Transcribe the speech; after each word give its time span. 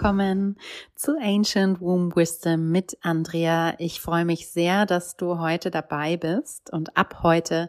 willkommen 0.00 0.56
zu 0.94 1.18
Ancient 1.20 1.78
Womb 1.82 2.16
Wisdom 2.16 2.70
mit 2.70 2.96
Andrea. 3.02 3.74
Ich 3.76 4.00
freue 4.00 4.24
mich 4.24 4.48
sehr, 4.48 4.86
dass 4.86 5.18
du 5.18 5.38
heute 5.38 5.70
dabei 5.70 6.16
bist 6.16 6.72
und 6.72 6.96
ab 6.96 7.18
heute 7.22 7.68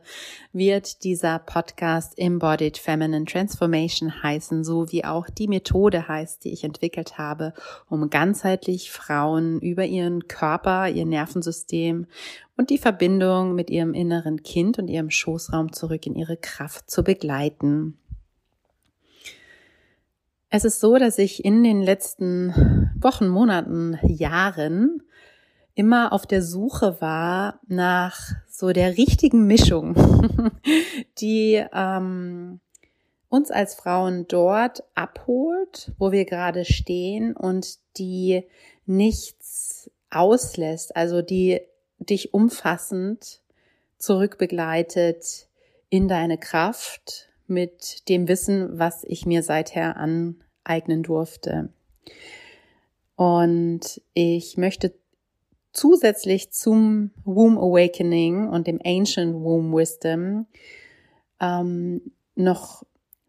wird 0.53 1.03
dieser 1.03 1.39
Podcast 1.39 2.17
Embodied 2.17 2.77
Feminine 2.77 3.25
Transformation 3.25 4.23
heißen, 4.23 4.63
so 4.63 4.94
wie 4.94 5.03
auch 5.03 5.30
die 5.30 5.49
Methode 5.49 6.08
heißt, 6.08 6.45
die 6.45 6.53
ich 6.53 6.63
entwickelt 6.63 7.17
habe, 7.17 7.53
um 7.89 8.09
ganzheitlich 8.09 8.91
Frauen 8.91 9.59
über 9.59 9.84
ihren 9.84 10.30
Körper, 10.30 10.88
ihr 10.88 11.05
Nervensystem 11.05 12.08
und 12.55 12.70
die 12.70 12.77
Verbindung 12.77 13.55
mit 13.55 13.70
ihrem 13.70 13.94
inneren 13.94 14.41
Kind 14.41 14.80
und 14.80 14.88
ihrem 14.88 15.09
Schoßraum 15.09 15.73
zurück 15.73 16.05
in 16.05 16.16
ihre 16.16 16.38
Kraft 16.38 16.89
zu 16.89 17.03
begleiten. 17.03 17.98
Es 20.54 20.66
ist 20.66 20.82
so, 20.82 20.98
dass 20.98 21.18
ich 21.18 21.46
in 21.46 21.64
den 21.64 21.82
letzten 21.82 22.92
Wochen, 23.00 23.30
Monaten, 23.30 23.98
Jahren 24.04 25.02
immer 25.76 26.12
auf 26.12 26.26
der 26.26 26.42
Suche 26.42 27.00
war 27.00 27.62
nach 27.68 28.34
so 28.50 28.73
der 28.73 28.98
richtigen 28.98 29.48
Mischung, 29.48 29.95
die 31.20 31.64
ähm, 31.73 32.59
uns 33.30 33.50
als 33.50 33.75
Frauen 33.75 34.28
dort 34.28 34.84
abholt, 34.94 35.94
wo 35.98 36.12
wir 36.12 36.25
gerade 36.25 36.66
stehen 36.66 37.34
und 37.34 37.78
die 37.95 38.44
nichts 38.86 39.90
auslässt, 40.09 40.97
also 40.97 41.22
die 41.22 41.62
dich 41.97 42.34
umfassend 42.34 43.40
zurückbegleitet 43.97 45.47
in 45.90 46.09
deine 46.09 46.38
Kraft, 46.38 47.31
mit 47.52 48.09
dem 48.09 48.28
Wissen, 48.28 48.80
was 48.80 49.03
ich 49.03 49.28
mir 49.28 49.44
seither 49.44 49.97
aneignen 50.64 51.04
durfte. 51.04 51.70
Und 53.16 54.02
ich 54.14 54.58
möchte 54.58 54.94
zusätzlich 55.73 56.52
zum 56.52 57.12
Womb 57.23 57.58
Awakening 57.58 58.50
und 58.50 58.68
dem 58.68 58.80
Ancient 58.84 59.36
Womb 59.44 59.76
Wisdom 59.76 60.48
ähm, 61.40 62.02
noch 62.36 62.84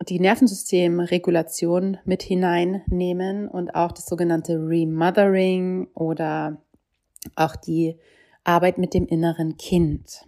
die 0.08 0.18
Nervensystemregulation 0.18 1.98
mit 2.04 2.22
hineinnehmen 2.22 3.48
und 3.48 3.74
auch 3.74 3.92
das 3.92 4.06
sogenannte 4.06 4.54
Remothering 4.54 5.88
oder 5.94 6.60
auch 7.36 7.54
die 7.54 7.98
Arbeit 8.42 8.78
mit 8.78 8.94
dem 8.94 9.06
inneren 9.06 9.56
Kind. 9.56 10.24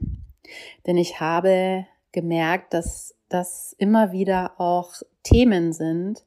Denn 0.87 0.97
ich 0.97 1.19
habe 1.19 1.87
gemerkt, 2.13 2.75
dass 2.75 3.15
das 3.29 3.75
immer 3.79 4.13
wieder 4.13 4.61
auch 4.61 4.95
Themen 5.25 5.73
sind, 5.73 6.25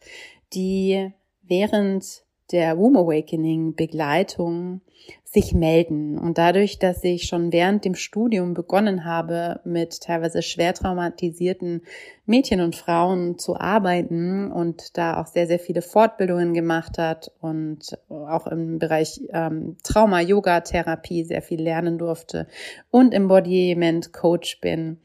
die 0.53 1.11
während 1.41 2.23
der 2.51 2.77
Womb 2.77 2.97
Awakening 2.97 3.75
Begleitung 3.75 4.81
sich 5.23 5.53
melden. 5.53 6.17
Und 6.17 6.37
dadurch, 6.37 6.79
dass 6.79 7.03
ich 7.03 7.23
schon 7.23 7.51
während 7.51 7.83
dem 7.85 7.95
Studium 7.95 8.53
begonnen 8.53 9.03
habe, 9.03 9.59
mit 9.65 10.01
teilweise 10.01 10.41
schwer 10.41 10.73
traumatisierten 10.73 11.81
Mädchen 12.25 12.61
und 12.61 12.75
Frauen 12.75 13.37
zu 13.37 13.57
arbeiten 13.57 14.51
und 14.51 14.97
da 14.97 15.21
auch 15.21 15.27
sehr, 15.27 15.47
sehr 15.47 15.59
viele 15.59 15.81
Fortbildungen 15.81 16.53
gemacht 16.53 16.97
hat 16.97 17.31
und 17.41 17.97
auch 18.09 18.47
im 18.47 18.79
Bereich 18.79 19.21
ähm, 19.33 19.75
Trauma, 19.83 20.21
Yoga, 20.21 20.61
Therapie 20.61 21.23
sehr 21.25 21.41
viel 21.41 21.61
lernen 21.61 21.97
durfte 21.97 22.47
und 22.89 23.13
Embodiment 23.13 24.13
Coach 24.13 24.61
bin 24.61 24.99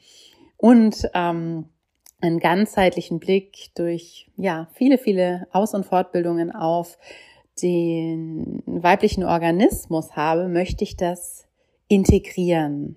und 0.57 1.09
ähm, 1.15 1.67
einen 2.23 2.39
ganzheitlichen 2.39 3.19
Blick 3.21 3.71
durch 3.75 4.31
ja 4.37 4.69
viele 4.73 4.97
viele 4.97 5.47
Aus- 5.53 5.75
und 5.75 5.85
Fortbildungen 5.85 6.51
auf 6.51 6.99
den 7.61 8.63
weiblichen 8.67 9.25
Organismus 9.25 10.17
habe, 10.17 10.49
möchte 10.49 10.85
ich 10.85 10.97
das 10.97 11.47
integrieren. 11.89 12.97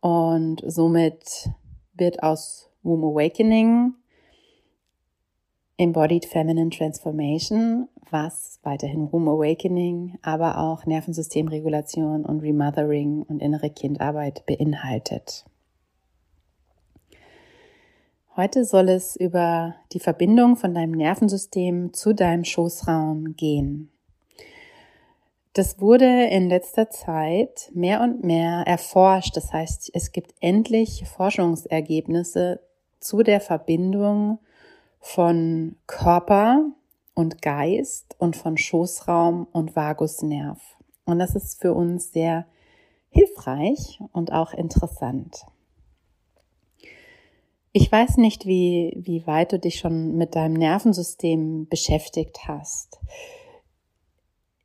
Und 0.00 0.62
somit 0.66 1.50
wird 1.92 2.22
aus 2.22 2.70
Womb 2.82 3.04
Awakening 3.04 3.94
Embodied 5.80 6.26
Feminine 6.26 6.68
Transformation, 6.68 7.88
was 8.10 8.60
weiterhin 8.62 9.10
Womb 9.12 9.28
Awakening, 9.28 10.18
aber 10.20 10.58
auch 10.58 10.84
Nervensystemregulation 10.84 12.26
und 12.26 12.40
Remothering 12.40 13.22
und 13.22 13.40
innere 13.40 13.70
Kindarbeit 13.70 14.44
beinhaltet. 14.44 15.46
Heute 18.40 18.64
soll 18.64 18.88
es 18.88 19.16
über 19.16 19.74
die 19.92 20.00
Verbindung 20.00 20.56
von 20.56 20.72
deinem 20.72 20.92
Nervensystem 20.92 21.92
zu 21.92 22.14
deinem 22.14 22.46
Schoßraum 22.46 23.36
gehen. 23.36 23.90
Das 25.52 25.78
wurde 25.78 26.24
in 26.28 26.48
letzter 26.48 26.88
Zeit 26.88 27.70
mehr 27.74 28.00
und 28.00 28.24
mehr 28.24 28.62
erforscht. 28.66 29.36
Das 29.36 29.52
heißt, 29.52 29.90
es 29.92 30.12
gibt 30.12 30.32
endlich 30.40 31.04
Forschungsergebnisse 31.06 32.60
zu 32.98 33.22
der 33.22 33.42
Verbindung 33.42 34.38
von 35.00 35.76
Körper 35.86 36.64
und 37.12 37.42
Geist 37.42 38.16
und 38.18 38.36
von 38.36 38.56
Schoßraum 38.56 39.48
und 39.52 39.76
Vagusnerv. 39.76 40.78
Und 41.04 41.18
das 41.18 41.34
ist 41.34 41.60
für 41.60 41.74
uns 41.74 42.10
sehr 42.10 42.46
hilfreich 43.10 44.00
und 44.12 44.32
auch 44.32 44.54
interessant. 44.54 45.44
Ich 47.72 47.90
weiß 47.90 48.16
nicht, 48.16 48.46
wie, 48.46 48.96
wie 48.96 49.26
weit 49.28 49.52
du 49.52 49.58
dich 49.58 49.78
schon 49.78 50.16
mit 50.16 50.34
deinem 50.34 50.54
Nervensystem 50.54 51.68
beschäftigt 51.68 52.48
hast. 52.48 52.98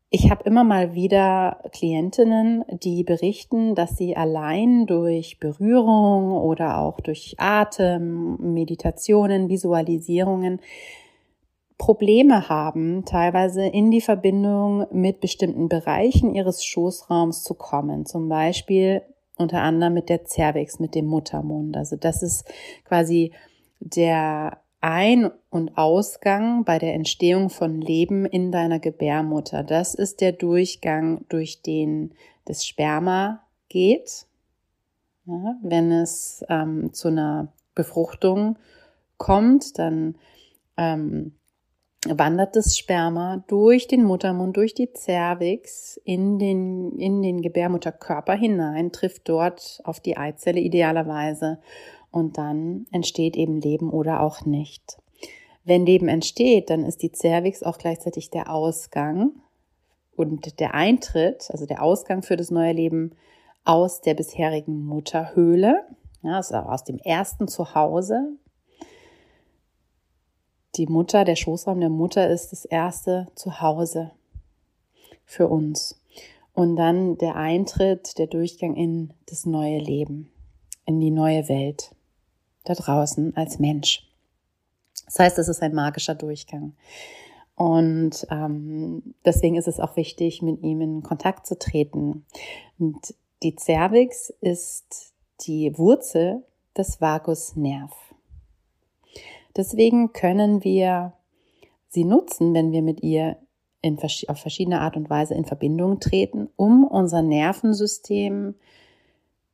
Ich 0.09 0.31
habe 0.31 0.43
immer 0.45 0.63
mal 0.63 0.95
wieder 0.95 1.61
Klientinnen, 1.71 2.63
die 2.71 3.03
berichten, 3.03 3.75
dass 3.75 3.97
sie 3.97 4.15
allein 4.15 4.87
durch 4.87 5.39
Berührung 5.39 6.31
oder 6.31 6.79
auch 6.79 6.99
durch 6.99 7.35
Atem, 7.37 8.37
Meditationen, 8.53 9.49
Visualisierungen 9.49 10.61
Probleme 11.77 12.49
haben, 12.49 13.03
teilweise 13.05 13.67
in 13.67 13.91
die 13.91 14.01
Verbindung 14.01 14.87
mit 14.91 15.19
bestimmten 15.19 15.67
Bereichen 15.67 16.33
ihres 16.33 16.63
Schoßraums 16.63 17.43
zu 17.43 17.53
kommen. 17.53 18.05
Zum 18.05 18.29
Beispiel 18.29 19.01
unter 19.37 19.61
anderem 19.61 19.93
mit 19.93 20.09
der 20.09 20.25
Cervix, 20.25 20.79
mit 20.79 20.95
dem 20.95 21.05
Muttermund. 21.05 21.75
Also 21.77 21.95
das 21.95 22.23
ist 22.23 22.45
quasi 22.83 23.31
der 23.79 24.61
ein- 24.81 25.31
und 25.49 25.77
Ausgang 25.77 26.63
bei 26.63 26.77
der 26.77 26.93
Entstehung 26.93 27.49
von 27.49 27.81
Leben 27.81 28.25
in 28.25 28.51
deiner 28.51 28.79
Gebärmutter. 28.79 29.63
Das 29.63 29.95
ist 29.95 30.21
der 30.21 30.31
Durchgang, 30.31 31.25
durch 31.29 31.61
den 31.61 32.13
das 32.45 32.65
Sperma 32.65 33.41
geht. 33.67 34.27
Ja, 35.25 35.55
wenn 35.63 35.91
es 35.91 36.45
ähm, 36.49 36.93
zu 36.93 37.07
einer 37.07 37.51
Befruchtung 37.73 38.57
kommt, 39.17 39.79
dann 39.79 40.15
ähm, 40.77 41.33
wandert 42.07 42.55
das 42.55 42.77
Sperma 42.77 43.43
durch 43.47 43.87
den 43.87 44.03
Muttermund, 44.03 44.57
durch 44.57 44.73
die 44.73 44.89
Cervix 44.95 45.99
in 46.03 46.39
den, 46.39 46.97
in 46.99 47.21
den 47.21 47.41
Gebärmutterkörper 47.41 48.33
hinein, 48.33 48.91
trifft 48.91 49.27
dort 49.27 49.81
auf 49.83 49.99
die 49.99 50.17
Eizelle 50.17 50.59
idealerweise 50.59 51.59
und 52.11 52.37
dann 52.37 52.85
entsteht 52.91 53.35
eben 53.35 53.59
Leben 53.59 53.89
oder 53.89 54.21
auch 54.21 54.45
nicht. 54.45 54.97
Wenn 55.63 55.85
Leben 55.85 56.07
entsteht, 56.07 56.69
dann 56.69 56.85
ist 56.85 57.01
die 57.01 57.11
Cervix 57.11 57.63
auch 57.63 57.77
gleichzeitig 57.77 58.29
der 58.29 58.51
Ausgang 58.51 59.31
und 60.15 60.59
der 60.59 60.73
Eintritt, 60.75 61.49
also 61.51 61.65
der 61.65 61.81
Ausgang 61.81 62.21
für 62.21 62.37
das 62.37 62.51
neue 62.51 62.71
Leben 62.71 63.11
aus 63.63 64.01
der 64.01 64.13
bisherigen 64.13 64.85
Mutterhöhle, 64.85 65.83
ja, 66.21 66.37
also 66.37 66.55
aus 66.55 66.83
dem 66.83 66.99
ersten 66.99 67.47
Zuhause, 67.47 68.37
die 70.77 70.87
Mutter, 70.87 71.25
der 71.25 71.35
Schoßraum 71.35 71.79
der 71.79 71.89
Mutter 71.89 72.29
ist 72.29 72.51
das 72.51 72.65
erste 72.65 73.27
Zuhause 73.35 74.11
für 75.25 75.47
uns. 75.47 75.99
Und 76.53 76.75
dann 76.77 77.17
der 77.17 77.35
Eintritt, 77.35 78.17
der 78.17 78.27
Durchgang 78.27 78.75
in 78.75 79.13
das 79.25 79.45
neue 79.45 79.79
Leben, 79.79 80.31
in 80.85 80.99
die 80.99 81.11
neue 81.11 81.49
Welt, 81.49 81.93
da 82.63 82.73
draußen 82.73 83.35
als 83.35 83.59
Mensch. 83.59 84.07
Das 85.05 85.19
heißt, 85.19 85.37
es 85.37 85.47
ist 85.47 85.61
ein 85.61 85.73
magischer 85.73 86.15
Durchgang. 86.15 86.73
Und 87.55 88.27
ähm, 88.31 89.15
deswegen 89.23 89.55
ist 89.55 89.67
es 89.67 89.79
auch 89.79 89.95
wichtig, 89.95 90.41
mit 90.41 90.61
ihm 90.61 90.81
in 90.81 91.03
Kontakt 91.03 91.47
zu 91.47 91.57
treten. 91.57 92.25
Und 92.79 93.15
die 93.43 93.55
Cervix 93.57 94.33
ist 94.41 95.13
die 95.41 95.77
Wurzel 95.77 96.43
des 96.77 96.99
Vagusnerv. 96.99 98.04
Deswegen 99.55 100.13
können 100.13 100.63
wir 100.63 101.13
sie 101.87 102.03
nutzen, 102.03 102.53
wenn 102.53 102.71
wir 102.71 102.81
mit 102.81 103.01
ihr 103.01 103.37
in, 103.81 103.97
auf 103.99 104.39
verschiedene 104.39 104.81
Art 104.81 104.97
und 104.97 105.09
Weise 105.09 105.33
in 105.33 105.45
Verbindung 105.45 105.99
treten, 105.99 106.49
um 106.55 106.85
unser 106.85 107.21
Nervensystem 107.21 108.55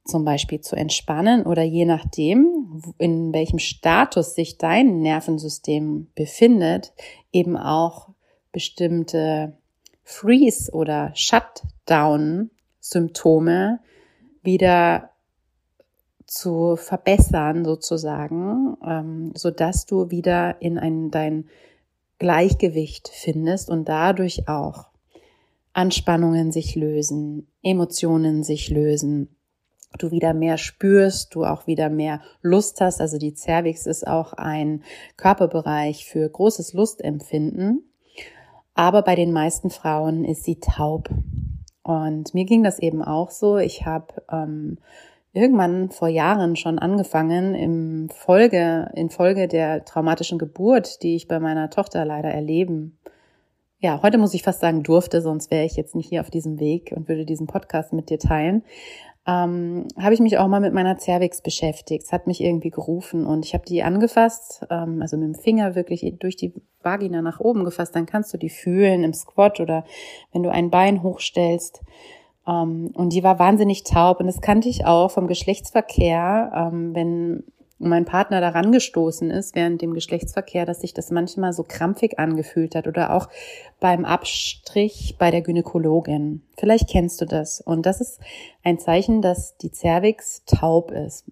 zum 0.06 0.26
Beispiel 0.26 0.62
zu 0.62 0.76
entspannen 0.76 1.46
oder 1.46 1.62
je 1.62 1.86
nachdem, 1.86 2.82
in 2.98 3.32
welchem 3.34 3.60
Status 3.60 4.34
sich 4.34 4.58
dein 4.58 5.02
Nervensystem 5.02 6.08
befindet, 6.16 6.92
eben 7.32 7.56
auch 7.56 8.10
bestimmte 8.52 9.56
Freeze- 10.04 10.72
oder 10.72 11.12
Shutdown-Symptome 11.14 13.80
wieder 14.42 15.11
zu 16.32 16.78
verbessern 16.78 17.66
sozusagen, 17.66 18.78
ähm, 18.88 19.34
so 19.36 19.52
dass 19.52 19.86
du 19.86 20.12
wieder 20.12 20.62
in 20.62 20.80
ein, 20.80 21.12
dein 21.12 21.50
Gleichgewicht 22.20 23.10
findest 23.14 23.70
und 23.70 23.90
dadurch 23.90 24.48
auch 24.48 24.88
Anspannungen 25.74 26.54
sich 26.54 26.76
lösen, 26.76 27.48
Emotionen 27.62 28.44
sich 28.44 28.70
lösen, 28.70 29.36
du 30.00 30.12
wieder 30.12 30.34
mehr 30.34 30.58
spürst, 30.58 31.36
du 31.36 31.44
auch 31.44 31.68
wieder 31.68 31.90
mehr 31.90 32.22
Lust 32.42 32.80
hast. 32.80 33.02
Also 33.02 33.18
die 33.18 33.36
Cervix 33.36 33.86
ist 33.86 34.08
auch 34.08 34.32
ein 34.32 34.84
Körperbereich 35.18 36.06
für 36.06 36.30
großes 36.30 36.72
Lustempfinden. 36.72 37.84
Aber 38.74 39.02
bei 39.02 39.16
den 39.16 39.34
meisten 39.34 39.70
Frauen 39.70 40.24
ist 40.24 40.46
sie 40.46 40.62
taub. 40.62 41.10
Und 41.84 42.34
mir 42.34 42.46
ging 42.46 42.64
das 42.64 42.80
eben 42.80 43.04
auch 43.04 43.32
so. 43.32 43.58
Ich 43.58 43.86
habe 43.86 44.24
ähm, 44.32 44.78
irgendwann 45.34 45.90
vor 45.90 46.08
Jahren 46.08 46.56
schon 46.56 46.80
angefangen, 46.80 47.56
im 47.56 48.10
Folge, 48.10 48.92
in 48.96 49.10
Folge 49.10 49.48
der 49.48 49.86
traumatischen 49.86 50.40
Geburt, 50.40 51.04
die 51.04 51.16
ich 51.16 51.28
bei 51.28 51.40
meiner 51.40 51.70
Tochter 51.70 52.06
leider 52.06 52.30
erleben. 52.30 52.98
Ja, 53.80 54.02
heute 54.04 54.18
muss 54.18 54.34
ich 54.34 54.44
fast 54.44 54.60
sagen 54.60 54.84
durfte, 54.84 55.22
sonst 55.22 55.50
wäre 55.50 55.66
ich 55.66 55.76
jetzt 55.76 55.96
nicht 55.96 56.10
hier 56.10 56.22
auf 56.22 56.30
diesem 56.30 56.60
Weg 56.60 56.94
und 56.96 57.08
würde 57.08 57.26
diesen 57.26 57.48
Podcast 57.48 57.94
mit 57.94 58.10
dir 58.10 58.20
teilen 58.20 58.64
ähm, 59.28 59.88
habe 60.00 60.16
ich 60.16 60.20
mich 60.20 60.38
auch 60.40 60.48
mal 60.48 60.60
mit 60.60 60.74
meiner 60.74 60.98
Cervix 60.98 61.42
beschäftigt. 61.42 62.06
Es 62.06 62.12
hat 62.12 62.26
mich 62.26 62.42
irgendwie 62.42 62.72
gerufen 62.72 63.26
und 63.26 63.46
ich 63.46 63.54
habe 63.54 63.66
die 63.66 63.84
angefasst, 63.84 64.66
ähm, 64.70 65.02
also 65.02 65.16
mit 65.18 65.28
dem 65.28 65.36
Finger 65.36 65.76
wirklich 65.76 66.16
durch 66.20 66.36
die 66.36 66.54
Vagina 66.82 67.22
nach 67.22 67.40
oben 67.40 67.64
gefasst. 67.64 67.96
Dann 67.96 68.08
kannst 68.08 68.34
du 68.34 68.38
die 68.38 68.50
fühlen 68.50 69.04
im 69.04 69.14
Squat 69.14 69.60
oder 69.60 69.86
wenn 70.34 70.42
du 70.42 70.50
ein 70.50 70.72
Bein 70.72 71.04
hochstellst. 71.04 71.82
Ähm, 72.52 72.92
und 72.94 73.14
die 73.14 73.24
war 73.24 73.40
wahnsinnig 73.40 73.84
taub 73.84 74.20
und 74.20 74.28
das 74.28 74.42
kannte 74.42 74.70
ich 74.70 74.86
auch 74.86 75.12
vom 75.12 75.28
Geschlechtsverkehr, 75.28 76.52
ähm, 76.54 76.94
wenn 76.94 77.44
mein 77.80 78.06
Partner 78.06 78.42
daran 78.42 78.72
gestoßen 78.72 79.32
ist 79.32 79.56
während 79.56 79.82
dem 79.82 79.94
Geschlechtsverkehr, 79.94 80.66
dass 80.66 80.82
sich 80.82 80.94
das 80.94 81.10
manchmal 81.10 81.52
so 81.52 81.64
krampfig 81.64 82.20
angefühlt 82.20 82.76
hat 82.76 82.88
oder 82.88 83.14
auch 83.14 83.28
beim 83.80 84.06
Abstrich 84.06 85.16
bei 85.18 85.32
der 85.32 85.42
Gynäkologin. 85.42 86.44
Vielleicht 86.58 86.90
kennst 86.90 87.22
du 87.22 87.26
das. 87.26 87.60
Und 87.60 87.88
das 87.88 88.00
ist 88.00 88.20
ein 88.64 88.78
Zeichen, 88.78 89.24
dass 89.24 89.58
die 89.58 89.72
Cervix 89.72 90.44
taub 90.46 90.92
ist 90.92 91.26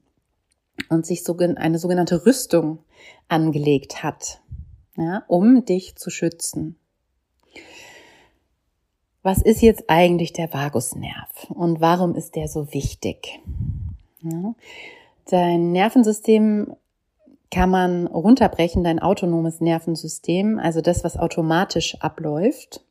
und 0.90 1.06
sich 1.06 1.24
eine 1.58 1.78
sogenannte 1.78 2.26
Rüstung 2.26 2.80
angelegt 3.28 4.02
hat, 4.02 4.42
ja, 4.98 5.24
um 5.28 5.66
dich 5.66 5.98
zu 5.98 6.10
schützen. 6.10 6.79
Was 9.30 9.44
ist 9.44 9.62
jetzt 9.62 9.84
eigentlich 9.92 10.34
der 10.34 10.52
Vagusnerv 10.52 11.52
und 11.54 11.80
warum 11.80 12.16
ist 12.16 12.36
der 12.36 12.48
so 12.48 12.74
wichtig? 12.74 13.40
Ja. 14.24 14.56
Dein 15.30 15.72
Nervensystem 15.72 16.74
kann 17.52 17.70
man 17.70 18.08
runterbrechen, 18.08 18.84
dein 18.84 18.98
autonomes 18.98 19.62
Nervensystem, 19.62 20.58
also 20.58 20.82
das, 20.82 21.04
was 21.04 21.16
automatisch 21.16 21.96
abläuft, 22.00 22.84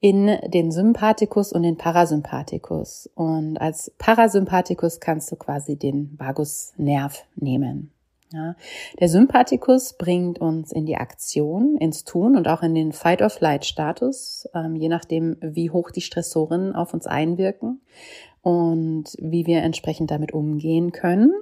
in 0.00 0.38
den 0.46 0.72
Sympathikus 0.72 1.52
und 1.52 1.64
den 1.64 1.76
Parasympathikus. 1.76 3.10
Und 3.14 3.58
als 3.58 3.92
Parasympathikus 3.98 5.00
kannst 5.00 5.30
du 5.30 5.36
quasi 5.36 5.76
den 5.76 6.14
Vagusnerv 6.18 7.26
nehmen. 7.34 7.92
Ja, 8.32 8.56
der 8.98 9.08
Sympathikus 9.08 9.92
bringt 9.92 10.40
uns 10.40 10.72
in 10.72 10.84
die 10.84 10.96
Aktion, 10.96 11.76
ins 11.78 12.02
Tun 12.02 12.36
und 12.36 12.48
auch 12.48 12.62
in 12.62 12.74
den 12.74 12.92
Fight-or-Flight-Status, 12.92 14.48
ähm, 14.52 14.74
je 14.74 14.88
nachdem, 14.88 15.36
wie 15.40 15.70
hoch 15.70 15.92
die 15.92 16.00
Stressoren 16.00 16.74
auf 16.74 16.92
uns 16.92 17.06
einwirken 17.06 17.80
und 18.42 19.16
wie 19.20 19.46
wir 19.46 19.62
entsprechend 19.62 20.10
damit 20.10 20.32
umgehen 20.32 20.90
können. 20.90 21.32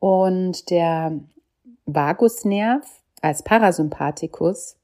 Und 0.00 0.70
der 0.70 1.20
Vagusnerv 1.86 2.84
als 3.22 3.44
Parasympathikus 3.44 4.76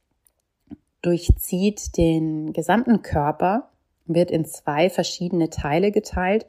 durchzieht 1.02 1.96
den 1.96 2.52
gesamten 2.52 3.02
Körper, 3.02 3.70
wird 4.06 4.30
in 4.30 4.44
zwei 4.44 4.88
verschiedene 4.88 5.50
Teile 5.50 5.90
geteilt 5.90 6.46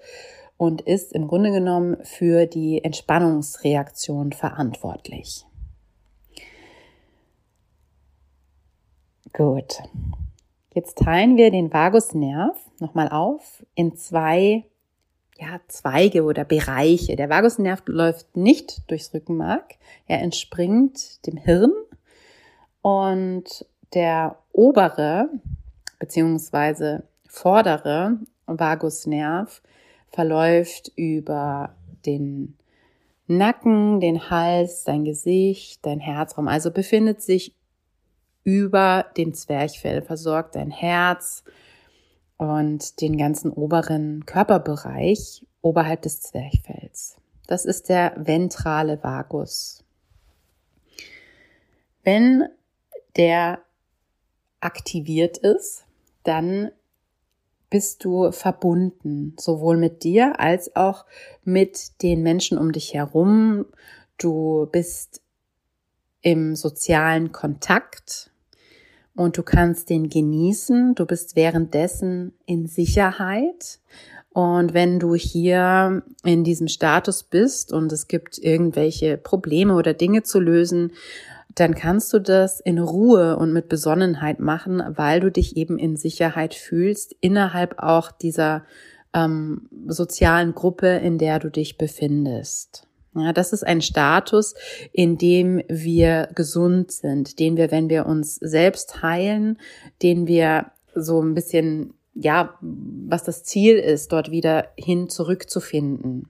und 0.57 0.81
ist 0.81 1.13
im 1.13 1.27
Grunde 1.27 1.51
genommen 1.51 1.97
für 2.03 2.45
die 2.45 2.83
Entspannungsreaktion 2.83 4.31
verantwortlich. 4.31 5.45
Gut. 9.33 9.79
Jetzt 10.73 10.97
teilen 10.97 11.37
wir 11.37 11.51
den 11.51 11.73
Vagusnerv 11.73 12.57
nochmal 12.79 13.09
auf 13.09 13.65
in 13.75 13.95
zwei 13.95 14.65
ja, 15.37 15.59
Zweige 15.67 16.23
oder 16.23 16.45
Bereiche. 16.45 17.15
Der 17.15 17.29
Vagusnerv 17.29 17.83
läuft 17.87 18.37
nicht 18.37 18.89
durchs 18.89 19.13
Rückenmark. 19.13 19.75
Er 20.07 20.21
entspringt 20.21 21.25
dem 21.27 21.37
Hirn 21.37 21.73
und 22.81 23.65
der 23.93 24.37
obere 24.53 25.29
beziehungsweise 25.99 27.03
vordere 27.27 28.19
Vagusnerv 28.45 29.61
verläuft 30.15 30.91
über 30.95 31.75
den 32.05 32.57
Nacken, 33.27 33.99
den 33.99 34.29
Hals, 34.29 34.85
dein 34.85 35.03
Gesicht, 35.03 35.85
dein 35.85 35.99
Herzraum. 35.99 36.47
Also 36.47 36.71
befindet 36.71 37.21
sich 37.21 37.53
über 38.43 39.07
dem 39.17 39.33
Zwerchfell, 39.33 40.01
versorgt 40.01 40.55
dein 40.55 40.71
Herz 40.71 41.43
und 42.37 43.01
den 43.01 43.17
ganzen 43.17 43.51
oberen 43.51 44.25
Körperbereich 44.25 45.45
oberhalb 45.61 46.01
des 46.03 46.21
Zwerchfells. 46.21 47.17
Das 47.47 47.65
ist 47.65 47.89
der 47.89 48.13
ventrale 48.17 49.03
Vagus. 49.03 49.83
Wenn 52.03 52.45
der 53.17 53.59
aktiviert 54.61 55.37
ist, 55.39 55.85
dann 56.23 56.71
bist 57.69 58.03
du 58.05 58.31
verbunden, 58.31 59.33
sowohl 59.37 59.77
mit 59.77 60.03
dir 60.03 60.39
als 60.39 60.75
auch 60.75 61.05
mit 61.43 62.01
den 62.01 62.23
Menschen 62.23 62.57
um 62.57 62.71
dich 62.71 62.93
herum. 62.93 63.65
Du 64.17 64.67
bist 64.71 65.21
im 66.21 66.55
sozialen 66.55 67.31
Kontakt 67.31 68.31
und 69.15 69.37
du 69.37 69.43
kannst 69.43 69.89
den 69.89 70.09
genießen. 70.09 70.95
Du 70.95 71.05
bist 71.05 71.35
währenddessen 71.35 72.33
in 72.45 72.67
Sicherheit. 72.67 73.79
Und 74.33 74.73
wenn 74.73 74.99
du 74.99 75.15
hier 75.15 76.03
in 76.25 76.43
diesem 76.43 76.67
Status 76.67 77.23
bist 77.23 77.71
und 77.71 77.91
es 77.93 78.07
gibt 78.09 78.37
irgendwelche 78.37 79.17
Probleme 79.17 79.75
oder 79.75 79.93
Dinge 79.93 80.23
zu 80.23 80.41
lösen, 80.41 80.91
dann 81.55 81.73
kannst 81.73 82.11
du 82.13 82.19
das 82.19 82.59
in 82.59 82.79
Ruhe 82.79 83.37
und 83.37 83.53
mit 83.53 83.69
Besonnenheit 83.69 84.39
machen, 84.39 84.83
weil 84.89 85.21
du 85.21 85.31
dich 85.31 85.55
eben 85.55 85.79
in 85.79 85.95
Sicherheit 85.95 86.53
fühlst, 86.53 87.15
innerhalb 87.21 87.79
auch 87.79 88.11
dieser 88.11 88.65
ähm, 89.13 89.69
sozialen 89.87 90.53
Gruppe, 90.53 90.87
in 90.87 91.17
der 91.17 91.39
du 91.39 91.49
dich 91.49 91.77
befindest. 91.77 92.87
Ja, 93.15 93.31
das 93.31 93.53
ist 93.53 93.65
ein 93.65 93.81
Status, 93.81 94.55
in 94.91 95.17
dem 95.17 95.63
wir 95.69 96.27
gesund 96.35 96.91
sind, 96.91 97.39
den 97.39 97.55
wir, 97.55 97.71
wenn 97.71 97.89
wir 97.89 98.05
uns 98.05 98.35
selbst 98.35 99.01
heilen, 99.01 99.57
den 100.01 100.27
wir 100.27 100.71
so 100.93 101.21
ein 101.21 101.33
bisschen, 101.33 101.93
ja, 102.13 102.57
was 102.61 103.23
das 103.23 103.45
Ziel 103.45 103.77
ist, 103.77 104.11
dort 104.11 104.31
wieder 104.31 104.67
hin 104.75 105.07
zurückzufinden. 105.07 106.27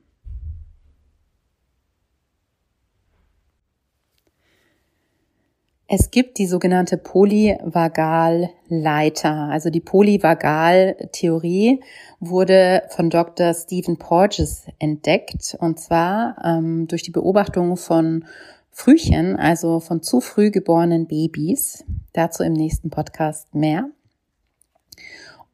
Es 5.88 6.10
gibt 6.10 6.40
die 6.40 6.48
sogenannte 6.48 6.98
Polyvagalleiter. 6.98 9.50
Also 9.52 9.70
die 9.70 9.82
Polyvagaltheorie 9.82 11.80
wurde 12.20 12.82
von 12.90 13.12
Dr. 13.12 13.54
Stephen 13.54 13.98
Porges 13.98 14.66
entdeckt 14.80 15.56
und 15.60 15.80
zwar 15.80 16.38
ähm, 16.44 16.88
durch 16.88 17.04
die 17.04 17.12
Beobachtung 17.12 17.78
von 17.78 18.26
Frühchen, 18.72 19.36
also 19.36 19.80
von 19.80 20.02
zu 20.02 20.22
früh 20.22 20.50
geborenen 20.50 21.06
Babys. 21.06 21.86
Dazu 22.14 22.42
im 22.42 22.54
nächsten 22.54 22.90
Podcast 22.90 23.54
mehr. 23.54 23.88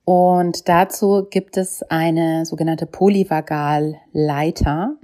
Und 0.05 0.69
dazu 0.69 1.27
gibt 1.29 1.57
es 1.57 1.83
eine 1.83 2.45
sogenannte 2.45 2.85
Polyvagalleiter, 2.85 4.95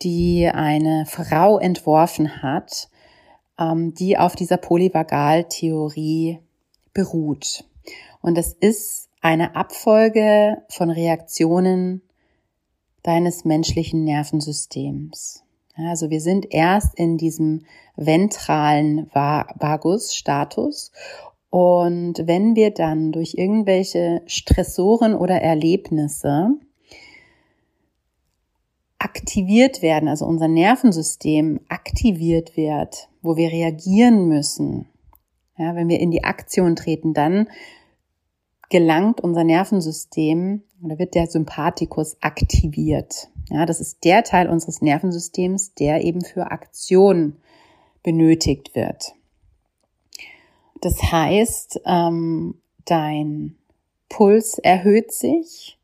die 0.00 0.48
eine 0.48 1.04
Frau 1.06 1.58
entworfen 1.58 2.42
hat, 2.42 2.88
die 3.94 4.18
auf 4.18 4.34
dieser 4.36 4.56
Polyvagaltheorie 4.56 6.38
beruht. 6.92 7.64
Und 8.20 8.38
es 8.38 8.52
ist 8.52 9.08
eine 9.20 9.56
Abfolge 9.56 10.58
von 10.68 10.90
Reaktionen 10.90 12.02
deines 13.02 13.44
menschlichen 13.44 14.04
Nervensystems. 14.04 15.44
Also 15.74 16.10
wir 16.10 16.20
sind 16.20 16.52
erst 16.52 16.94
in 16.96 17.16
diesem 17.16 17.64
ventralen 17.96 19.10
Vagus-Status 19.12 20.92
und 21.50 22.26
wenn 22.26 22.56
wir 22.56 22.70
dann 22.70 23.12
durch 23.12 23.34
irgendwelche 23.34 24.22
Stressoren 24.26 25.14
oder 25.14 25.40
Erlebnisse 25.40 26.50
aktiviert 29.04 29.82
werden, 29.82 30.08
also 30.08 30.26
unser 30.26 30.48
Nervensystem 30.48 31.60
aktiviert 31.68 32.56
wird, 32.56 33.08
wo 33.20 33.36
wir 33.36 33.50
reagieren 33.50 34.28
müssen, 34.28 34.86
ja, 35.58 35.74
wenn 35.74 35.88
wir 35.88 36.00
in 36.00 36.10
die 36.10 36.24
Aktion 36.24 36.76
treten, 36.76 37.12
dann 37.12 37.48
gelangt 38.70 39.20
unser 39.20 39.44
Nervensystem 39.44 40.62
oder 40.82 40.98
wird 40.98 41.14
der 41.14 41.26
Sympathikus 41.26 42.16
aktiviert. 42.20 43.28
Ja, 43.50 43.66
das 43.66 43.80
ist 43.80 44.04
der 44.04 44.24
Teil 44.24 44.48
unseres 44.48 44.80
Nervensystems, 44.80 45.74
der 45.74 46.04
eben 46.04 46.22
für 46.22 46.50
Aktion 46.50 47.36
benötigt 48.02 48.74
wird. 48.74 49.14
Das 50.80 51.00
heißt, 51.02 51.82
ähm, 51.84 52.54
dein 52.84 53.56
Puls 54.08 54.58
erhöht 54.58 55.12
sich 55.12 55.78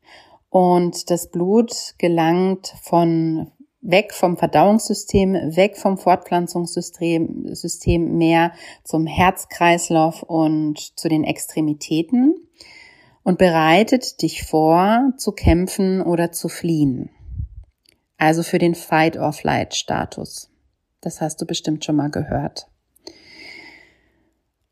und 0.49 1.09
das 1.09 1.29
Blut 1.29 1.95
gelangt 1.97 2.73
von 2.81 3.51
weg 3.81 4.13
vom 4.13 4.37
Verdauungssystem, 4.37 5.33
weg 5.55 5.77
vom 5.77 5.97
Fortpflanzungssystem 5.97 7.55
System 7.55 8.17
mehr 8.17 8.51
zum 8.83 9.05
Herzkreislauf 9.05 10.23
und 10.23 10.97
zu 10.97 11.07
den 11.07 11.23
Extremitäten 11.23 12.35
und 13.23 13.37
bereitet 13.37 14.21
dich 14.21 14.43
vor, 14.43 15.13
zu 15.17 15.31
kämpfen 15.31 16.01
oder 16.01 16.31
zu 16.31 16.49
fliehen. 16.49 17.09
Also 18.17 18.43
für 18.43 18.57
den 18.57 18.75
Fight-or-Flight-Status. 18.75 20.51
Das 20.99 21.21
hast 21.21 21.41
du 21.41 21.45
bestimmt 21.45 21.85
schon 21.85 21.95
mal 21.95 22.09
gehört. 22.09 22.67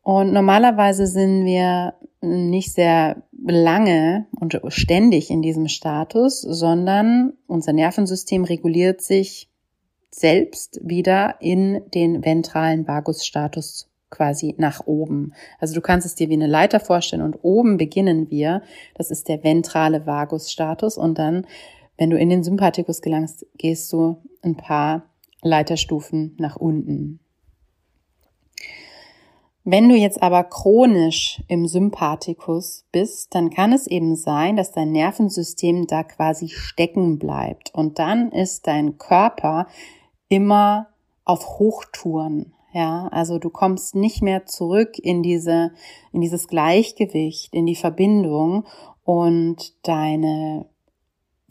Und 0.08 0.32
normalerweise 0.32 1.06
sind 1.06 1.44
wir 1.44 1.92
nicht 2.22 2.72
sehr 2.72 3.24
lange 3.46 4.26
und 4.40 4.58
ständig 4.68 5.28
in 5.28 5.42
diesem 5.42 5.68
Status, 5.68 6.40
sondern 6.40 7.34
unser 7.46 7.74
Nervensystem 7.74 8.44
reguliert 8.44 9.02
sich 9.02 9.50
selbst 10.10 10.80
wieder 10.82 11.34
in 11.40 11.82
den 11.92 12.24
ventralen 12.24 12.88
Vagusstatus 12.88 13.90
quasi 14.08 14.54
nach 14.56 14.86
oben. 14.86 15.34
Also 15.58 15.74
du 15.74 15.82
kannst 15.82 16.06
es 16.06 16.14
dir 16.14 16.30
wie 16.30 16.36
eine 16.36 16.46
Leiter 16.46 16.80
vorstellen 16.80 17.20
und 17.20 17.40
oben 17.42 17.76
beginnen 17.76 18.30
wir, 18.30 18.62
das 18.94 19.10
ist 19.10 19.28
der 19.28 19.44
ventrale 19.44 20.06
Vagusstatus 20.06 20.96
und 20.96 21.18
dann, 21.18 21.46
wenn 21.98 22.08
du 22.08 22.16
in 22.16 22.30
den 22.30 22.42
Sympathikus 22.42 23.02
gelangst, 23.02 23.44
gehst 23.58 23.92
du 23.92 24.16
ein 24.40 24.56
paar 24.56 25.02
Leiterstufen 25.42 26.34
nach 26.38 26.56
unten. 26.56 27.20
Wenn 29.70 29.90
du 29.90 29.96
jetzt 29.96 30.22
aber 30.22 30.44
chronisch 30.44 31.42
im 31.46 31.66
Sympathikus 31.66 32.86
bist, 32.90 33.34
dann 33.34 33.50
kann 33.50 33.74
es 33.74 33.86
eben 33.86 34.16
sein, 34.16 34.56
dass 34.56 34.72
dein 34.72 34.92
Nervensystem 34.92 35.86
da 35.86 36.04
quasi 36.04 36.48
stecken 36.48 37.18
bleibt. 37.18 37.74
Und 37.74 37.98
dann 37.98 38.32
ist 38.32 38.66
dein 38.66 38.96
Körper 38.96 39.66
immer 40.30 40.88
auf 41.26 41.58
Hochtouren. 41.58 42.54
Ja, 42.72 43.08
also 43.08 43.38
du 43.38 43.50
kommst 43.50 43.94
nicht 43.94 44.22
mehr 44.22 44.46
zurück 44.46 44.98
in 44.98 45.22
diese, 45.22 45.72
in 46.14 46.22
dieses 46.22 46.48
Gleichgewicht, 46.48 47.54
in 47.54 47.66
die 47.66 47.76
Verbindung 47.76 48.64
und 49.04 49.74
deine 49.86 50.64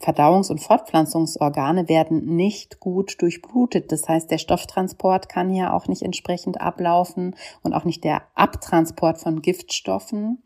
Verdauungs- 0.00 0.50
und 0.50 0.60
Fortpflanzungsorgane 0.60 1.88
werden 1.88 2.36
nicht 2.36 2.78
gut 2.78 3.20
durchblutet. 3.20 3.90
Das 3.90 4.08
heißt, 4.08 4.30
der 4.30 4.38
Stofftransport 4.38 5.28
kann 5.28 5.50
hier 5.50 5.74
auch 5.74 5.88
nicht 5.88 6.02
entsprechend 6.02 6.60
ablaufen 6.60 7.34
und 7.62 7.72
auch 7.72 7.84
nicht 7.84 8.04
der 8.04 8.22
Abtransport 8.34 9.18
von 9.18 9.42
Giftstoffen. 9.42 10.42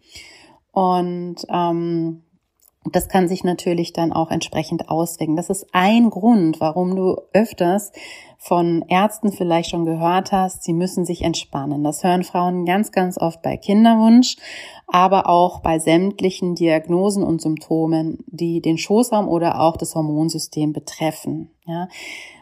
Und 0.73 1.45
ähm, 1.51 2.23
das 2.91 3.09
kann 3.09 3.29
sich 3.29 3.45
natürlich 3.45 3.93
dann 3.93 4.13
auch 4.13 4.31
entsprechend 4.31 4.89
auswirken. 4.89 5.37
Das 5.37 5.51
ist 5.51 5.67
ein 5.73 6.09
Grund, 6.11 6.59
warum 6.59 6.97
du 6.97 7.21
öfters 7.33 7.93
von 8.43 8.85
Ärzten 8.89 9.31
vielleicht 9.31 9.71
schon 9.71 9.85
gehört 9.85 10.33
hast, 10.33 10.65
sie 10.65 10.73
müssen 10.73 11.05
sich 11.05 11.23
entspannen. 11.23 11.85
Das 11.85 12.03
hören 12.03 12.25
Frauen 12.25 12.65
ganz, 12.65 12.91
ganz 12.91 13.17
oft 13.17 13.41
bei 13.41 13.57
Kinderwunsch, 13.57 14.35
aber 14.89 15.29
auch 15.29 15.61
bei 15.61 15.79
sämtlichen 15.79 16.57
Diagnosen 16.57 17.23
und 17.23 17.41
Symptomen, 17.41 18.19
die 18.27 18.61
den 18.61 18.79
Schoßraum 18.79 19.29
oder 19.29 19.61
auch 19.61 19.77
das 19.77 19.95
Hormonsystem 19.95 20.73
betreffen. 20.73 21.51
Ja. 21.67 21.87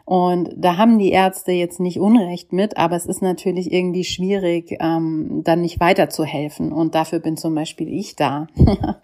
Und 0.07 0.49
da 0.57 0.79
haben 0.79 0.99
die 0.99 1.11
Ärzte 1.11 1.53
jetzt 1.53 1.81
nicht 1.81 2.01
Unrecht 2.01 2.55
mit, 2.55 2.79
aber 2.79 2.97
es 2.97 3.05
ist 3.05 3.21
natürlich 3.21 3.71
irgendwie 3.71 4.05
schwierig, 4.05 4.79
ähm, 4.81 5.43
dann 5.45 5.61
nicht 5.61 5.81
weiterzuhelfen. 5.81 6.73
Und 6.73 6.95
dafür 6.95 7.19
bin 7.19 7.37
zum 7.37 7.55
Beispiel 7.55 7.89
ich 7.89 8.17
da. 8.17 8.47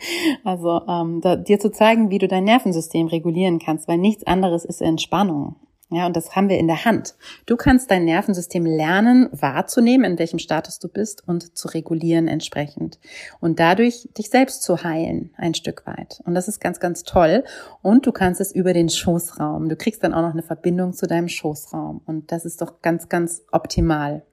also 0.44 0.80
ähm, 0.88 1.20
da, 1.20 1.36
dir 1.36 1.60
zu 1.60 1.70
zeigen, 1.70 2.08
wie 2.08 2.18
du 2.18 2.26
dein 2.26 2.44
Nervensystem 2.44 3.08
regulieren 3.08 3.58
kannst, 3.58 3.86
weil 3.86 3.98
nichts 3.98 4.26
anderes 4.26 4.64
ist 4.64 4.80
Entspannung. 4.80 5.56
Ja, 5.88 6.06
und 6.06 6.16
das 6.16 6.34
haben 6.34 6.48
wir 6.48 6.58
in 6.58 6.66
der 6.66 6.84
Hand. 6.84 7.14
Du 7.46 7.56
kannst 7.56 7.92
dein 7.92 8.04
Nervensystem 8.04 8.66
lernen, 8.66 9.28
wahrzunehmen, 9.30 10.12
in 10.12 10.18
welchem 10.18 10.40
Status 10.40 10.80
du 10.80 10.88
bist 10.88 11.22
und 11.28 11.56
zu 11.56 11.68
regulieren 11.68 12.26
entsprechend. 12.26 12.98
Und 13.38 13.60
dadurch 13.60 14.08
dich 14.18 14.28
selbst 14.28 14.64
zu 14.64 14.82
heilen, 14.82 15.30
ein 15.36 15.54
Stück 15.54 15.86
weit. 15.86 16.20
Und 16.24 16.34
das 16.34 16.48
ist 16.48 16.60
ganz, 16.60 16.80
ganz 16.80 17.04
toll. 17.04 17.44
Und 17.82 18.04
du 18.04 18.10
kannst 18.10 18.40
es 18.40 18.52
über 18.52 18.72
den 18.72 18.88
Schoßraum. 18.88 19.68
Du 19.68 19.76
kriegst 19.76 20.02
dann 20.02 20.12
auch 20.12 20.22
noch 20.22 20.32
eine 20.32 20.42
Verbindung 20.42 20.92
zu 20.92 21.06
deinem 21.06 21.28
Schoßraum. 21.28 22.02
Und 22.04 22.32
das 22.32 22.44
ist 22.44 22.60
doch 22.60 22.82
ganz, 22.82 23.08
ganz 23.08 23.44
optimal. 23.52 24.24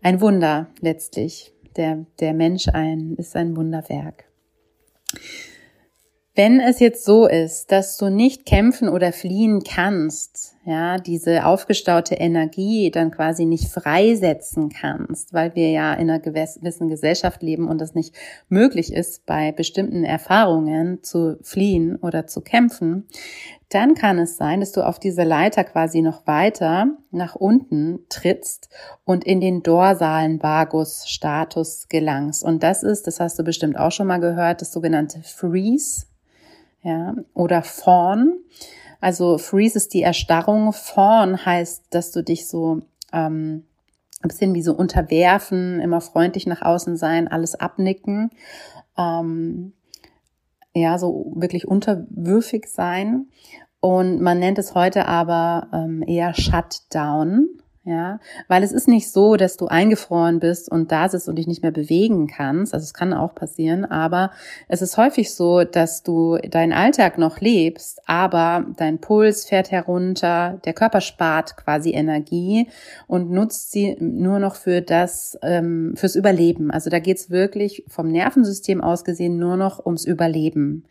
Ein 0.00 0.22
Wunder 0.22 0.68
letztlich. 0.80 1.52
Der, 1.76 2.06
der 2.20 2.32
Mensch 2.32 2.68
ein, 2.68 3.16
ist 3.16 3.36
ein 3.36 3.54
Wunderwerk. 3.54 4.24
Wenn 6.36 6.58
es 6.58 6.80
jetzt 6.80 7.04
so 7.04 7.28
ist, 7.28 7.70
dass 7.70 7.96
du 7.96 8.08
nicht 8.08 8.44
kämpfen 8.44 8.88
oder 8.88 9.12
fliehen 9.12 9.62
kannst, 9.62 10.56
ja, 10.64 10.96
diese 10.96 11.46
aufgestaute 11.46 12.16
Energie 12.16 12.90
dann 12.90 13.12
quasi 13.12 13.44
nicht 13.44 13.68
freisetzen 13.68 14.68
kannst, 14.68 15.32
weil 15.32 15.54
wir 15.54 15.70
ja 15.70 15.94
in 15.94 16.10
einer 16.10 16.18
gewissen 16.18 16.88
Gesellschaft 16.88 17.40
leben 17.40 17.68
und 17.68 17.80
es 17.80 17.94
nicht 17.94 18.16
möglich 18.48 18.92
ist, 18.92 19.26
bei 19.26 19.52
bestimmten 19.52 20.02
Erfahrungen 20.02 21.04
zu 21.04 21.38
fliehen 21.42 21.94
oder 22.02 22.26
zu 22.26 22.40
kämpfen, 22.40 23.06
dann 23.68 23.94
kann 23.94 24.18
es 24.18 24.36
sein, 24.36 24.58
dass 24.58 24.72
du 24.72 24.84
auf 24.84 24.98
diese 24.98 25.22
Leiter 25.22 25.62
quasi 25.62 26.02
noch 26.02 26.26
weiter 26.26 26.88
nach 27.12 27.36
unten 27.36 28.00
trittst 28.08 28.70
und 29.04 29.24
in 29.24 29.40
den 29.40 29.62
dorsalen 29.62 30.42
Vagus-Status 30.42 31.86
gelangst. 31.88 32.42
Und 32.42 32.64
das 32.64 32.82
ist, 32.82 33.06
das 33.06 33.20
hast 33.20 33.38
du 33.38 33.44
bestimmt 33.44 33.78
auch 33.78 33.92
schon 33.92 34.08
mal 34.08 34.18
gehört, 34.18 34.62
das 34.62 34.72
sogenannte 34.72 35.20
Freeze 35.22 36.06
ja, 36.84 37.14
oder 37.32 37.62
Fawn. 37.62 38.38
Also 39.00 39.38
Freeze 39.38 39.78
ist 39.78 39.94
die 39.94 40.02
Erstarrung. 40.02 40.72
Fawn 40.72 41.44
heißt, 41.44 41.86
dass 41.90 42.12
du 42.12 42.22
dich 42.22 42.46
so 42.46 42.82
ähm, 43.12 43.64
ein 44.22 44.28
bisschen 44.28 44.54
wie 44.54 44.62
so 44.62 44.74
unterwerfen, 44.74 45.80
immer 45.80 46.00
freundlich 46.00 46.46
nach 46.46 46.62
außen 46.62 46.96
sein, 46.96 47.26
alles 47.26 47.54
abnicken. 47.54 48.30
Ähm, 48.96 49.72
ja, 50.74 50.98
so 50.98 51.32
wirklich 51.34 51.66
unterwürfig 51.66 52.66
sein. 52.66 53.26
Und 53.80 54.20
man 54.20 54.38
nennt 54.38 54.58
es 54.58 54.74
heute 54.74 55.06
aber 55.06 55.68
ähm, 55.72 56.02
eher 56.06 56.34
Shutdown. 56.34 57.48
Ja, 57.86 58.18
weil 58.48 58.62
es 58.62 58.72
ist 58.72 58.88
nicht 58.88 59.12
so, 59.12 59.36
dass 59.36 59.58
du 59.58 59.66
eingefroren 59.66 60.40
bist 60.40 60.72
und 60.72 60.90
da 60.90 61.06
sitzt 61.10 61.28
und 61.28 61.36
dich 61.36 61.46
nicht 61.46 61.62
mehr 61.62 61.70
bewegen 61.70 62.28
kannst. 62.28 62.72
Also 62.72 62.84
es 62.84 62.94
kann 62.94 63.12
auch 63.12 63.34
passieren, 63.34 63.84
aber 63.84 64.30
es 64.68 64.80
ist 64.80 64.96
häufig 64.96 65.34
so, 65.34 65.64
dass 65.64 66.02
du 66.02 66.38
deinen 66.38 66.72
Alltag 66.72 67.18
noch 67.18 67.40
lebst, 67.40 68.00
aber 68.06 68.64
dein 68.78 69.00
Puls 69.00 69.44
fährt 69.44 69.70
herunter, 69.70 70.58
der 70.64 70.72
Körper 70.72 71.02
spart 71.02 71.58
quasi 71.58 71.90
Energie 71.90 72.68
und 73.06 73.30
nutzt 73.30 73.72
sie 73.72 73.98
nur 74.00 74.38
noch 74.38 74.54
für 74.54 74.80
das, 74.80 75.38
ähm, 75.42 75.92
fürs 75.94 76.16
Überleben. 76.16 76.70
Also 76.70 76.88
da 76.88 77.00
geht's 77.00 77.28
wirklich 77.28 77.84
vom 77.86 78.08
Nervensystem 78.08 78.80
aus 78.80 79.04
gesehen 79.04 79.36
nur 79.38 79.58
noch 79.58 79.84
ums 79.84 80.06
Überleben. 80.06 80.84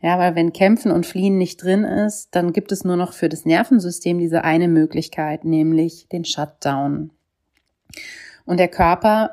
Ja, 0.00 0.18
weil 0.18 0.34
wenn 0.34 0.52
Kämpfen 0.52 0.90
und 0.90 1.06
Fliehen 1.06 1.38
nicht 1.38 1.62
drin 1.62 1.84
ist, 1.84 2.28
dann 2.34 2.52
gibt 2.52 2.70
es 2.70 2.84
nur 2.84 2.96
noch 2.96 3.12
für 3.12 3.28
das 3.28 3.44
Nervensystem 3.44 4.18
diese 4.18 4.44
eine 4.44 4.68
Möglichkeit, 4.68 5.44
nämlich 5.44 6.06
den 6.08 6.24
Shutdown. 6.24 7.10
Und 8.44 8.60
der 8.60 8.68
Körper, 8.68 9.30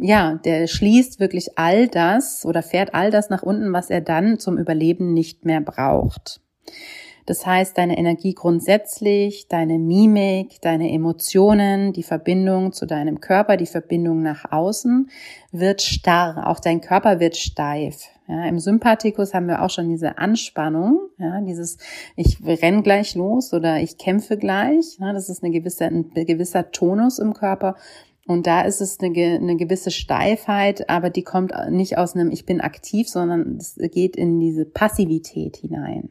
ja, 0.00 0.40
der 0.44 0.66
schließt 0.66 1.20
wirklich 1.20 1.58
all 1.58 1.88
das 1.88 2.46
oder 2.46 2.62
fährt 2.62 2.94
all 2.94 3.10
das 3.10 3.30
nach 3.30 3.42
unten, 3.42 3.72
was 3.72 3.90
er 3.90 4.00
dann 4.00 4.38
zum 4.38 4.58
Überleben 4.58 5.12
nicht 5.12 5.44
mehr 5.44 5.60
braucht. 5.60 6.40
Das 7.26 7.46
heißt, 7.46 7.78
deine 7.78 7.96
Energie 7.96 8.34
grundsätzlich, 8.34 9.48
deine 9.48 9.78
Mimik, 9.78 10.60
deine 10.60 10.92
Emotionen, 10.92 11.92
die 11.92 12.02
Verbindung 12.02 12.72
zu 12.72 12.86
deinem 12.86 13.20
Körper, 13.20 13.56
die 13.56 13.66
Verbindung 13.66 14.22
nach 14.22 14.52
außen 14.52 15.08
wird 15.50 15.80
starr. 15.80 16.46
Auch 16.48 16.60
dein 16.60 16.82
Körper 16.82 17.20
wird 17.20 17.36
steif. 17.36 18.08
Ja, 18.26 18.46
Im 18.46 18.58
Sympathikus 18.58 19.34
haben 19.34 19.48
wir 19.48 19.62
auch 19.62 19.68
schon 19.68 19.90
diese 19.90 20.16
Anspannung, 20.16 20.98
ja, 21.18 21.42
dieses 21.42 21.76
ich 22.16 22.38
renn 22.42 22.82
gleich 22.82 23.14
los 23.14 23.52
oder 23.52 23.80
ich 23.80 23.98
kämpfe 23.98 24.38
gleich. 24.38 24.96
Ja, 24.98 25.12
das 25.12 25.28
ist 25.28 25.44
eine 25.44 25.52
gewisse, 25.52 25.84
ein 25.84 26.10
gewisser 26.14 26.70
Tonus 26.70 27.18
im 27.18 27.34
Körper. 27.34 27.76
Und 28.26 28.46
da 28.46 28.62
ist 28.62 28.80
es 28.80 28.98
eine, 29.00 29.12
eine 29.14 29.56
gewisse 29.56 29.90
Steifheit, 29.90 30.88
aber 30.88 31.10
die 31.10 31.22
kommt 31.22 31.52
nicht 31.68 31.98
aus 31.98 32.14
einem 32.14 32.30
Ich 32.30 32.46
bin 32.46 32.62
aktiv, 32.62 33.08
sondern 33.08 33.58
es 33.58 33.76
geht 33.92 34.16
in 34.16 34.40
diese 34.40 34.64
Passivität 34.64 35.58
hinein. 35.58 36.08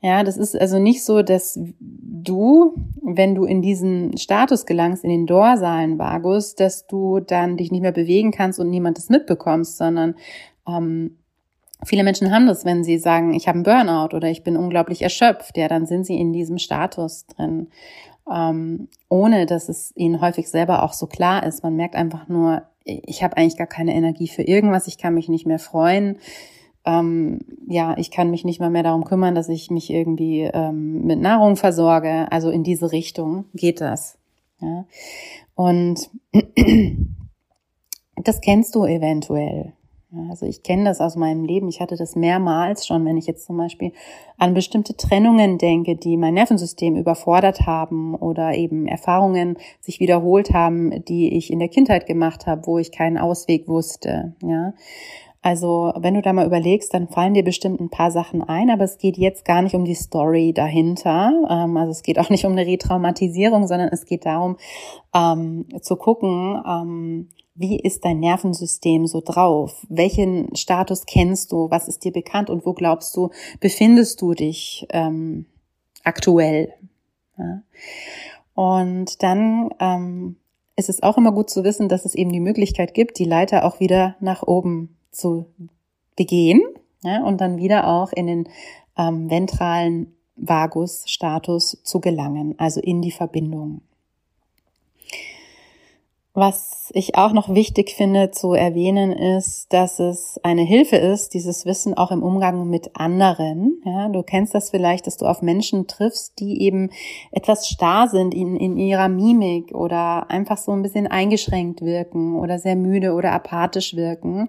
Ja, 0.00 0.22
das 0.22 0.36
ist 0.36 0.58
also 0.58 0.78
nicht 0.78 1.02
so, 1.02 1.22
dass 1.22 1.58
du, 1.80 2.74
wenn 3.02 3.34
du 3.34 3.44
in 3.44 3.62
diesen 3.62 4.18
Status 4.18 4.66
gelangst, 4.66 5.02
in 5.02 5.08
den 5.08 5.26
dorsalen 5.26 5.98
Vagus, 5.98 6.54
dass 6.54 6.86
du 6.86 7.20
dann 7.20 7.56
dich 7.56 7.70
nicht 7.70 7.80
mehr 7.80 7.92
bewegen 7.92 8.30
kannst 8.30 8.60
und 8.60 8.68
niemand 8.68 8.98
das 8.98 9.08
mitbekommst, 9.08 9.78
sondern 9.78 10.14
ähm, 10.66 11.18
viele 11.84 12.04
Menschen 12.04 12.32
haben 12.32 12.46
das, 12.46 12.64
wenn 12.64 12.84
sie 12.84 12.98
sagen, 12.98 13.34
ich 13.34 13.48
habe 13.48 13.56
einen 13.56 13.64
Burnout 13.64 14.16
oder 14.16 14.28
ich 14.30 14.42
bin 14.42 14.56
unglaublich 14.56 15.02
erschöpft, 15.02 15.56
ja, 15.56 15.68
dann 15.68 15.86
sind 15.86 16.04
sie 16.06 16.18
in 16.18 16.32
diesem 16.32 16.58
Status 16.58 17.26
drin, 17.26 17.68
ähm, 18.32 18.88
ohne 19.08 19.46
dass 19.46 19.68
es 19.68 19.92
ihnen 19.96 20.20
häufig 20.20 20.48
selber 20.48 20.82
auch 20.82 20.92
so 20.92 21.06
klar 21.06 21.44
ist. 21.44 21.62
Man 21.62 21.76
merkt 21.76 21.94
einfach 21.94 22.28
nur, 22.28 22.62
ich 22.84 23.22
habe 23.22 23.36
eigentlich 23.36 23.56
gar 23.56 23.66
keine 23.66 23.94
Energie 23.94 24.28
für 24.28 24.42
irgendwas, 24.42 24.86
ich 24.86 24.98
kann 24.98 25.14
mich 25.14 25.28
nicht 25.28 25.46
mehr 25.46 25.58
freuen 25.58 26.18
ähm, 26.84 27.40
ja, 27.66 27.96
ich 27.96 28.10
kann 28.10 28.30
mich 28.30 28.44
nicht 28.44 28.60
mal 28.60 28.70
mehr 28.70 28.82
darum 28.82 29.04
kümmern, 29.04 29.34
dass 29.34 29.48
ich 29.48 29.70
mich 29.70 29.90
irgendwie 29.90 30.42
ähm, 30.42 31.04
mit 31.04 31.18
Nahrung 31.18 31.56
versorge. 31.56 32.30
Also 32.30 32.50
in 32.50 32.62
diese 32.62 32.92
Richtung 32.92 33.46
geht 33.54 33.80
das. 33.80 34.18
Ja. 34.60 34.84
Und 35.54 36.10
das 38.16 38.40
kennst 38.40 38.74
du 38.74 38.84
eventuell. 38.84 39.72
Also 40.30 40.46
ich 40.46 40.62
kenne 40.62 40.84
das 40.84 41.00
aus 41.00 41.16
meinem 41.16 41.44
Leben. 41.44 41.68
Ich 41.68 41.80
hatte 41.80 41.96
das 41.96 42.16
mehrmals 42.16 42.86
schon, 42.86 43.04
wenn 43.04 43.16
ich 43.16 43.26
jetzt 43.26 43.46
zum 43.46 43.56
Beispiel 43.56 43.92
an 44.38 44.54
bestimmte 44.54 44.96
Trennungen 44.96 45.58
denke, 45.58 45.96
die 45.96 46.16
mein 46.16 46.34
Nervensystem 46.34 46.96
überfordert 46.96 47.66
haben 47.66 48.14
oder 48.14 48.54
eben 48.54 48.86
Erfahrungen 48.86 49.56
sich 49.80 50.00
wiederholt 50.00 50.52
haben, 50.52 51.04
die 51.04 51.36
ich 51.36 51.52
in 51.52 51.58
der 51.58 51.68
Kindheit 51.68 52.06
gemacht 52.06 52.46
habe, 52.46 52.66
wo 52.66 52.78
ich 52.78 52.92
keinen 52.92 53.18
Ausweg 53.18 53.68
wusste. 53.68 54.34
Ja, 54.42 54.74
also 55.44 55.92
wenn 55.98 56.14
du 56.14 56.22
da 56.22 56.32
mal 56.32 56.46
überlegst, 56.46 56.94
dann 56.94 57.06
fallen 57.06 57.34
dir 57.34 57.44
bestimmt 57.44 57.78
ein 57.78 57.90
paar 57.90 58.10
Sachen 58.10 58.42
ein, 58.42 58.70
aber 58.70 58.84
es 58.84 58.96
geht 58.96 59.18
jetzt 59.18 59.44
gar 59.44 59.60
nicht 59.60 59.74
um 59.74 59.84
die 59.84 59.94
Story 59.94 60.54
dahinter. 60.54 61.32
Ähm, 61.50 61.76
also 61.76 61.90
es 61.90 62.02
geht 62.02 62.18
auch 62.18 62.30
nicht 62.30 62.46
um 62.46 62.52
eine 62.52 62.66
Retraumatisierung, 62.66 63.66
sondern 63.66 63.90
es 63.92 64.06
geht 64.06 64.24
darum 64.24 64.56
ähm, 65.14 65.66
zu 65.82 65.96
gucken, 65.96 66.62
ähm, 66.66 67.28
wie 67.54 67.78
ist 67.78 68.04
dein 68.04 68.20
Nervensystem 68.20 69.06
so 69.06 69.20
drauf? 69.24 69.86
Welchen 69.88 70.54
Status 70.56 71.06
kennst 71.06 71.52
du? 71.52 71.70
Was 71.70 71.88
ist 71.88 72.04
dir 72.04 72.12
bekannt 72.12 72.50
und 72.50 72.66
wo 72.66 72.72
glaubst 72.72 73.16
du, 73.16 73.30
befindest 73.60 74.20
du 74.20 74.34
dich 74.34 74.86
ähm, 74.90 75.46
aktuell? 76.02 76.74
Ja? 77.38 77.62
Und 78.54 79.22
dann 79.22 79.70
ähm, 79.78 80.36
ist 80.76 80.88
es 80.88 81.02
auch 81.02 81.16
immer 81.16 81.32
gut 81.32 81.50
zu 81.50 81.64
wissen, 81.64 81.88
dass 81.88 82.04
es 82.04 82.14
eben 82.14 82.32
die 82.32 82.40
Möglichkeit 82.40 82.94
gibt, 82.94 83.18
die 83.18 83.24
Leiter 83.24 83.64
auch 83.64 83.80
wieder 83.80 84.16
nach 84.20 84.42
oben 84.42 84.96
zu 85.10 85.46
begehen 86.16 86.62
ja, 87.02 87.22
und 87.22 87.40
dann 87.40 87.56
wieder 87.56 87.86
auch 87.86 88.12
in 88.12 88.26
den 88.26 88.48
ähm, 88.96 89.30
ventralen 89.30 90.14
Vagus-Status 90.36 91.78
zu 91.84 92.00
gelangen, 92.00 92.54
also 92.58 92.80
in 92.80 93.02
die 93.02 93.12
Verbindung. 93.12 93.82
Was 96.36 96.90
ich 96.94 97.14
auch 97.14 97.32
noch 97.32 97.54
wichtig 97.54 97.92
finde 97.92 98.32
zu 98.32 98.54
erwähnen 98.54 99.12
ist, 99.12 99.72
dass 99.72 100.00
es 100.00 100.40
eine 100.42 100.62
Hilfe 100.62 100.96
ist, 100.96 101.32
dieses 101.32 101.64
Wissen 101.64 101.94
auch 101.94 102.10
im 102.10 102.24
Umgang 102.24 102.68
mit 102.68 102.90
anderen. 102.94 103.80
Ja, 103.84 104.08
du 104.08 104.24
kennst 104.24 104.52
das 104.52 104.70
vielleicht, 104.70 105.06
dass 105.06 105.16
du 105.16 105.26
auf 105.26 105.42
Menschen 105.42 105.86
triffst, 105.86 106.40
die 106.40 106.60
eben 106.62 106.90
etwas 107.30 107.68
starr 107.68 108.08
sind 108.08 108.34
in, 108.34 108.56
in 108.56 108.76
ihrer 108.76 109.08
Mimik 109.08 109.72
oder 109.76 110.28
einfach 110.28 110.58
so 110.58 110.72
ein 110.72 110.82
bisschen 110.82 111.06
eingeschränkt 111.06 111.82
wirken 111.82 112.34
oder 112.34 112.58
sehr 112.58 112.74
müde 112.74 113.12
oder 113.12 113.30
apathisch 113.30 113.94
wirken. 113.94 114.48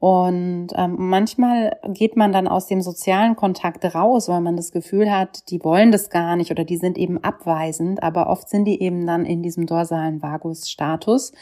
Und 0.00 0.68
ähm, 0.76 0.94
manchmal 0.96 1.76
geht 1.88 2.16
man 2.16 2.32
dann 2.32 2.46
aus 2.46 2.66
dem 2.66 2.80
sozialen 2.82 3.34
Kontakt 3.34 3.84
raus, 3.96 4.28
weil 4.28 4.40
man 4.40 4.56
das 4.56 4.70
Gefühl 4.70 5.10
hat, 5.10 5.50
die 5.50 5.62
wollen 5.64 5.90
das 5.90 6.08
gar 6.08 6.36
nicht 6.36 6.52
oder 6.52 6.64
die 6.64 6.76
sind 6.76 6.96
eben 6.96 7.22
abweisend, 7.24 8.02
aber 8.02 8.28
oft 8.28 8.48
sind 8.48 8.64
die 8.64 8.80
eben 8.80 9.06
dann 9.06 9.24
in 9.24 9.42
diesem 9.42 9.66
dorsalen 9.66 10.22
Vagus-Status. 10.22 11.32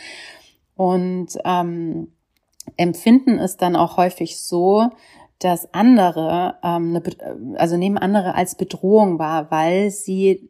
Und 0.74 1.38
ähm, 1.44 2.12
empfinden 2.78 3.38
es 3.38 3.58
dann 3.58 3.76
auch 3.76 3.98
häufig 3.98 4.40
so, 4.40 4.88
dass 5.38 5.72
andere, 5.74 6.56
ähm, 6.62 6.96
eine, 6.96 7.56
also 7.58 7.76
nehmen 7.76 7.98
andere 7.98 8.34
als 8.34 8.54
Bedrohung 8.54 9.18
wahr, 9.18 9.50
weil 9.50 9.90
sie 9.90 10.48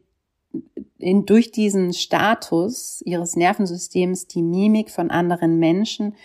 in, 0.97 1.25
durch 1.25 1.51
diesen 1.51 1.93
Status 1.93 3.01
ihres 3.05 3.35
Nervensystems 3.35 4.27
die 4.27 4.41
Mimik 4.41 4.91
von 4.91 5.11
anderen 5.11 5.59
Menschen 5.59 6.15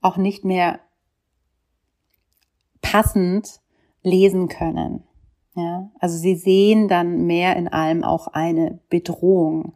auch 0.00 0.16
nicht 0.16 0.44
mehr 0.44 0.78
passend 2.82 3.60
lesen 4.02 4.48
können. 4.48 5.04
Ja, 5.54 5.90
also 5.98 6.16
sie 6.16 6.34
sehen 6.34 6.88
dann 6.88 7.26
mehr 7.26 7.56
in 7.56 7.68
allem 7.68 8.04
auch 8.04 8.28
eine 8.28 8.78
Bedrohung. 8.88 9.74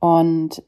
Und 0.00 0.64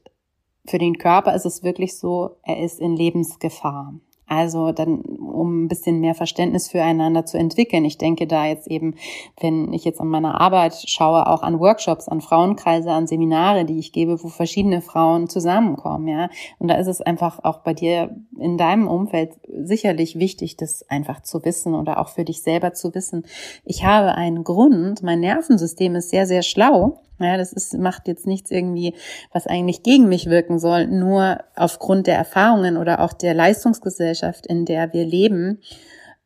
für 0.65 0.77
den 0.77 0.97
Körper 0.97 1.33
ist 1.35 1.45
es 1.45 1.63
wirklich 1.63 1.97
so, 1.97 2.37
er 2.43 2.61
ist 2.63 2.79
in 2.79 2.95
Lebensgefahr. 2.95 3.93
Also 4.33 4.71
dann, 4.71 5.01
um 5.01 5.65
ein 5.65 5.67
bisschen 5.67 5.99
mehr 5.99 6.15
Verständnis 6.15 6.67
füreinander 6.67 7.23
zu 7.23 7.37
entwickeln. 7.37 7.85
Ich 7.85 7.99
denke 7.99 8.25
da 8.25 8.47
jetzt 8.47 8.67
eben, 8.67 8.95
wenn 9.39 9.71
ich 9.73 9.85
jetzt 9.85 10.01
an 10.01 10.07
meiner 10.07 10.41
Arbeit 10.41 10.73
schaue, 10.87 11.27
auch 11.27 11.43
an 11.43 11.59
Workshops, 11.59 12.07
an 12.07 12.19
Frauenkreise, 12.19 12.89
an 12.89 13.05
Seminare, 13.05 13.63
die 13.63 13.77
ich 13.77 13.91
gebe, 13.91 14.23
wo 14.23 14.29
verschiedene 14.29 14.81
Frauen 14.81 15.29
zusammenkommen, 15.29 16.07
ja. 16.07 16.29
Und 16.57 16.67
da 16.67 16.75
ist 16.75 16.87
es 16.87 16.99
einfach 16.99 17.43
auch 17.43 17.59
bei 17.59 17.75
dir 17.75 18.15
in 18.39 18.57
deinem 18.57 18.87
Umfeld 18.87 19.33
sicherlich 19.47 20.17
wichtig, 20.17 20.57
das 20.57 20.83
einfach 20.89 21.21
zu 21.21 21.45
wissen 21.45 21.75
oder 21.75 21.99
auch 21.99 22.09
für 22.09 22.25
dich 22.25 22.41
selber 22.41 22.73
zu 22.73 22.95
wissen. 22.95 23.25
Ich 23.65 23.85
habe 23.85 24.15
einen 24.15 24.43
Grund, 24.43 25.03
mein 25.03 25.19
Nervensystem 25.19 25.93
ist 25.93 26.09
sehr, 26.09 26.25
sehr 26.25 26.41
schlau 26.41 26.97
ja, 27.23 27.37
das 27.37 27.53
ist, 27.53 27.77
macht 27.77 28.07
jetzt 28.07 28.25
nichts 28.25 28.49
irgendwie, 28.51 28.95
was 29.31 29.47
eigentlich 29.47 29.83
gegen 29.83 30.09
mich 30.09 30.25
wirken 30.27 30.59
soll. 30.59 30.87
Nur 30.87 31.39
aufgrund 31.55 32.07
der 32.07 32.17
Erfahrungen 32.17 32.75
oder 32.77 33.01
auch 33.01 33.13
der 33.13 33.33
Leistungsgesellschaft, 33.33 34.22
in 34.47 34.65
der 34.65 34.93
wir 34.93 35.05
leben, 35.05 35.61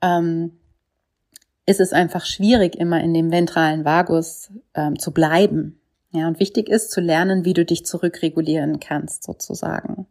ähm, 0.01 0.59
ist 1.65 1.79
es 1.79 1.93
einfach 1.93 2.25
schwierig, 2.25 2.75
immer 2.75 3.01
in 3.01 3.13
dem 3.13 3.31
ventralen 3.31 3.85
Vagus 3.85 4.51
ähm, 4.73 4.97
zu 4.97 5.11
bleiben. 5.11 5.79
Ja, 6.11 6.27
und 6.27 6.39
wichtig 6.39 6.69
ist 6.69 6.91
zu 6.91 7.01
lernen, 7.01 7.43
wie 7.43 7.53
du 7.53 7.65
dich 7.65 7.85
zurückregulieren 7.85 8.79
kannst, 8.79 9.23
sozusagen. 9.23 10.07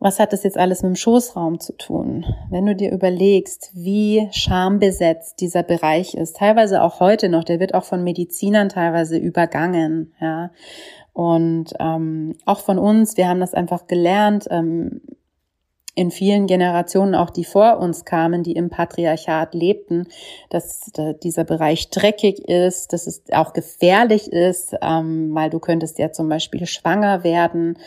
Was 0.00 0.20
hat 0.20 0.32
das 0.32 0.44
jetzt 0.44 0.58
alles 0.58 0.82
mit 0.82 0.90
dem 0.90 0.96
Schoßraum 0.96 1.58
zu 1.58 1.76
tun? 1.76 2.24
Wenn 2.50 2.66
du 2.66 2.76
dir 2.76 2.92
überlegst, 2.92 3.70
wie 3.74 4.28
schambesetzt 4.30 5.40
dieser 5.40 5.64
Bereich 5.64 6.14
ist, 6.14 6.36
teilweise 6.36 6.82
auch 6.82 7.00
heute 7.00 7.28
noch, 7.28 7.42
der 7.42 7.58
wird 7.58 7.74
auch 7.74 7.84
von 7.84 8.04
Medizinern 8.04 8.68
teilweise 8.68 9.16
übergangen, 9.16 10.12
ja. 10.20 10.50
Und 11.14 11.74
ähm, 11.80 12.36
auch 12.44 12.60
von 12.60 12.78
uns, 12.78 13.16
wir 13.16 13.28
haben 13.28 13.40
das 13.40 13.54
einfach 13.54 13.88
gelernt, 13.88 14.46
ähm, 14.50 15.00
in 15.98 16.12
vielen 16.12 16.46
Generationen, 16.46 17.16
auch 17.16 17.30
die 17.30 17.44
vor 17.44 17.78
uns 17.78 18.04
kamen, 18.04 18.44
die 18.44 18.52
im 18.52 18.70
Patriarchat 18.70 19.52
lebten, 19.52 20.06
dass 20.48 20.92
dieser 21.24 21.42
Bereich 21.42 21.90
dreckig 21.90 22.48
ist, 22.48 22.92
dass 22.92 23.08
es 23.08 23.24
auch 23.32 23.52
gefährlich 23.52 24.32
ist, 24.32 24.76
ähm, 24.80 25.34
weil 25.34 25.50
du 25.50 25.58
könntest 25.58 25.98
ja 25.98 26.12
zum 26.12 26.28
Beispiel 26.28 26.66
schwanger 26.66 27.24
werden 27.24 27.78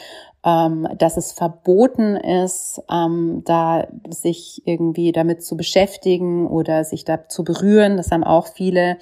ähm, 0.43 0.87
dass 0.97 1.17
es 1.17 1.33
verboten 1.33 2.15
ist, 2.15 2.81
ähm, 2.91 3.43
da 3.45 3.87
sich 4.09 4.63
irgendwie 4.65 5.11
damit 5.11 5.43
zu 5.43 5.55
beschäftigen 5.55 6.47
oder 6.47 6.83
sich 6.83 7.05
da 7.05 7.27
zu 7.27 7.43
berühren. 7.43 7.95
Das 7.95 8.11
haben 8.11 8.23
auch 8.23 8.47
viele 8.47 8.97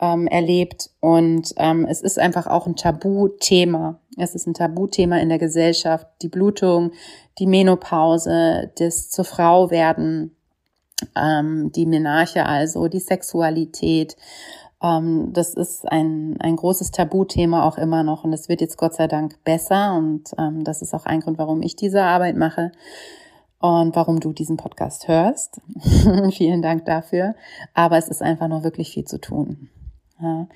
ähm, 0.00 0.26
erlebt. 0.26 0.90
Und 1.00 1.54
ähm, 1.56 1.86
es 1.88 2.00
ist 2.00 2.18
einfach 2.18 2.46
auch 2.46 2.66
ein 2.66 2.76
Tabuthema. 2.76 4.00
Es 4.16 4.34
ist 4.34 4.46
ein 4.46 4.54
Tabuthema 4.54 5.18
in 5.18 5.28
der 5.28 5.38
Gesellschaft. 5.38 6.06
Die 6.22 6.28
Blutung, 6.28 6.92
die 7.38 7.46
Menopause, 7.46 8.72
das 8.78 9.10
zur 9.10 9.24
Frau 9.24 9.70
werden, 9.70 10.36
ähm, 11.16 11.72
die 11.72 11.86
Menarche 11.86 12.46
also, 12.46 12.88
die 12.88 13.00
Sexualität. 13.00 14.16
Ähm, 14.82 15.32
das 15.32 15.54
ist 15.54 15.90
ein, 15.90 16.36
ein 16.40 16.56
großes 16.56 16.90
Tabuthema 16.90 17.66
auch 17.66 17.78
immer 17.78 18.02
noch 18.02 18.24
und 18.24 18.32
es 18.32 18.48
wird 18.48 18.60
jetzt 18.60 18.76
Gott 18.76 18.94
sei 18.94 19.08
Dank 19.08 19.42
besser 19.44 19.94
und 19.94 20.30
ähm, 20.38 20.64
das 20.64 20.82
ist 20.82 20.94
auch 20.94 21.06
ein 21.06 21.20
Grund, 21.20 21.38
warum 21.38 21.62
ich 21.62 21.74
diese 21.74 22.02
Arbeit 22.02 22.36
mache 22.36 22.70
und 23.58 23.96
warum 23.96 24.20
du 24.20 24.32
diesen 24.34 24.58
Podcast 24.58 25.08
hörst. 25.08 25.60
Vielen 26.32 26.60
Dank 26.60 26.84
dafür. 26.84 27.34
Aber 27.72 27.96
es 27.96 28.08
ist 28.08 28.20
einfach 28.20 28.48
noch 28.48 28.62
wirklich 28.62 28.90
viel 28.90 29.04
zu 29.04 29.18
tun. 29.18 29.70
Ja. 30.20 30.48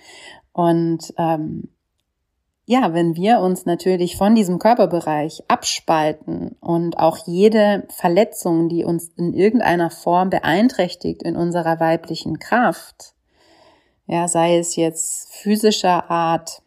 Und 0.53 1.15
ähm, 1.17 1.69
ja, 2.71 2.93
wenn 2.93 3.17
wir 3.17 3.41
uns 3.41 3.65
natürlich 3.65 4.19
von 4.19 4.35
diesem 4.35 4.59
Körperbereich 4.59 5.43
abspalten 5.49 6.55
und 6.61 6.99
auch 6.99 7.17
jede 7.27 7.85
Verletzung, 7.89 8.69
die 8.69 8.85
uns 8.85 9.09
in 9.17 9.33
irgendeiner 9.33 9.89
Form 9.89 10.29
beeinträchtigt 10.29 11.23
in 11.23 11.35
unserer 11.35 11.81
weiblichen 11.81 12.39
Kraft, 12.39 13.15
ja, 14.07 14.29
sei 14.29 14.59
es 14.59 14.77
jetzt 14.77 15.33
physischer 15.33 16.11
Art, 16.11 16.61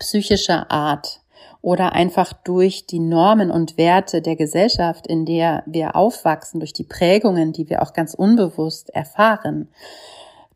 psychischer 0.00 0.72
Art 0.72 1.20
oder 1.62 1.92
einfach 1.92 2.32
durch 2.32 2.88
die 2.88 2.98
Normen 2.98 3.52
und 3.52 3.78
Werte 3.78 4.20
der 4.20 4.34
Gesellschaft, 4.34 5.06
in 5.06 5.26
der 5.26 5.62
wir 5.66 5.94
aufwachsen, 5.94 6.58
durch 6.58 6.72
die 6.72 6.82
Prägungen, 6.82 7.52
die 7.52 7.70
wir 7.70 7.82
auch 7.82 7.92
ganz 7.92 8.14
unbewusst 8.14 8.90
erfahren, 8.90 9.68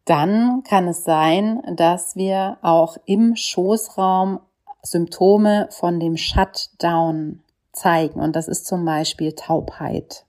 dann 0.04 0.64
kann 0.64 0.88
es 0.88 1.04
sein, 1.04 1.62
dass 1.76 2.16
wir 2.16 2.56
auch 2.62 2.96
im 3.04 3.36
Schoßraum 3.36 4.40
Symptome 4.82 5.68
von 5.70 6.00
dem 6.00 6.16
Shutdown 6.16 7.42
zeigen. 7.72 8.20
Und 8.20 8.36
das 8.36 8.48
ist 8.48 8.66
zum 8.66 8.84
Beispiel 8.84 9.32
Taubheit. 9.32 10.24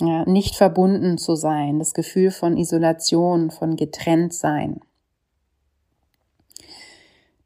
Ja, 0.00 0.24
nicht 0.24 0.56
verbunden 0.56 1.18
zu 1.18 1.36
sein, 1.36 1.78
das 1.78 1.94
Gefühl 1.94 2.30
von 2.30 2.56
Isolation, 2.56 3.50
von 3.50 3.76
getrennt 3.76 4.34
sein. 4.34 4.80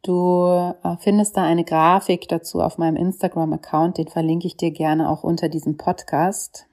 Du 0.03 0.47
äh, 0.47 0.97
findest 1.01 1.37
da 1.37 1.43
eine 1.43 1.65
Grafik 1.65 2.29
dazu 2.29 2.63
auf 2.63 2.79
meinem 2.79 2.97
Instagram-Account, 2.97 3.99
den 3.99 4.07
verlinke 4.07 4.47
ich 4.47 4.57
dir 4.57 4.71
gerne 4.71 5.11
auch 5.11 5.25
unter 5.25 5.49
diesem 5.49 5.77
Podcast. 5.77 6.67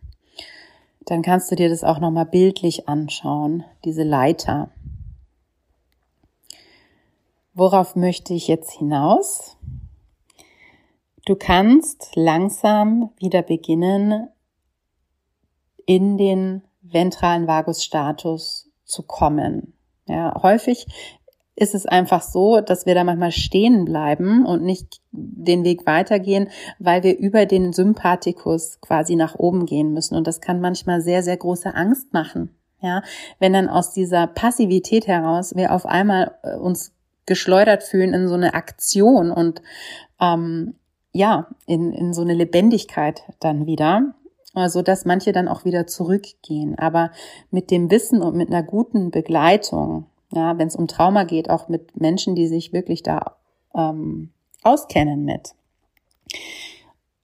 Dann 1.06 1.23
kannst 1.23 1.51
du 1.51 1.56
dir 1.56 1.67
das 1.67 1.84
auch 1.84 1.99
nochmal 1.99 2.27
bildlich 2.27 2.88
anschauen, 2.88 3.63
diese 3.84 4.03
Leiter. 4.03 4.69
Worauf 7.54 7.96
möchte 7.96 8.34
ich 8.34 8.48
jetzt 8.48 8.72
hinaus? 8.72 9.58
Du 11.26 11.36
kannst 11.36 12.12
langsam 12.16 13.12
wieder 13.18 13.44
beginnen, 13.44 14.28
in 15.86 16.18
den 16.18 16.63
ventralen 16.82 17.48
Vagusstatus 17.48 18.70
zu 18.84 19.04
kommen. 19.04 19.74
Ja, 20.08 20.42
häufig 20.42 20.88
ist 21.56 21.76
es 21.76 21.86
einfach 21.86 22.24
so, 22.24 22.60
dass 22.62 22.88
wir 22.88 22.96
da 22.96 23.04
manchmal 23.04 23.32
stehen 23.32 23.86
bleiben 23.86 24.46
und 24.46 24.63
nicht 24.63 25.02
den 25.12 25.63
Weg 25.63 25.86
weitergehen, 25.86 26.50
weil 26.80 27.04
wir 27.04 27.18
über 27.18 27.46
den 27.46 27.72
Sympathikus 27.72 28.82
quasi 28.82 29.16
nach 29.16 29.36
oben 29.36 29.68
gehen 29.68 29.94
müssen. 29.94 30.16
Und 30.16 30.26
das 30.26 30.42
kann 30.42 30.60
manchmal 30.60 31.02
sehr, 31.02 31.22
sehr 31.22 31.38
große 31.38 31.76
Angst 31.76 32.12
machen. 32.13 32.56
Ja, 32.82 33.02
wenn 33.39 33.54
dann 33.54 33.70
aus 33.70 33.94
dieser 33.94 34.28
Passivität 34.28 35.08
heraus 35.08 35.56
wir 35.56 35.72
auf 35.72 35.86
einmal 35.86 36.38
äh, 36.44 36.58
uns 36.58 36.92
geschleudert 37.25 37.83
fühlen 37.83 38.13
in 38.13 38.27
so 38.27 38.33
eine 38.36 38.53
Aktion 38.53 39.31
und 39.31 39.62
ähm, 40.19 40.75
ja, 41.12 41.47
in, 41.67 41.93
in 41.93 42.13
so 42.13 42.21
eine 42.21 42.33
Lebendigkeit 42.33 43.21
dann 43.39 43.65
wieder, 43.65 44.13
so 44.53 44.59
also, 44.59 44.81
dass 44.81 45.05
manche 45.05 45.31
dann 45.31 45.47
auch 45.47 45.65
wieder 45.65 45.88
zurückgehen. 45.88 46.77
Aber 46.77 47.12
mit 47.49 47.71
dem 47.71 47.89
Wissen 47.89 48.21
und 48.21 48.36
mit 48.36 48.49
einer 48.49 48.63
guten 48.63 49.09
Begleitung, 49.09 50.05
ja, 50.31 50.57
wenn 50.57 50.67
es 50.67 50.75
um 50.75 50.88
Trauma 50.88 51.23
geht, 51.23 51.49
auch 51.49 51.69
mit 51.69 51.99
Menschen, 51.99 52.36
die 52.36 52.47
sich 52.47 52.73
wirklich 52.73 53.03
da 53.03 53.38
ähm, 53.75 54.31
auskennen 54.62 55.25
mit, 55.25 55.55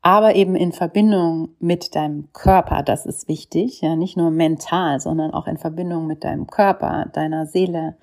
aber 0.09 0.33
eben 0.33 0.55
in 0.55 0.71
Verbindung 0.71 1.49
mit 1.59 1.93
deinem 1.93 2.33
Körper, 2.33 2.81
das 2.81 3.05
ist 3.05 3.27
wichtig, 3.27 3.81
ja, 3.81 3.95
nicht 3.95 4.17
nur 4.17 4.31
mental, 4.31 4.99
sondern 4.99 5.35
auch 5.35 5.45
in 5.45 5.59
Verbindung 5.59 6.07
mit 6.07 6.23
deinem 6.23 6.47
Körper, 6.47 7.05
deiner 7.13 7.45
Seele, 7.45 7.95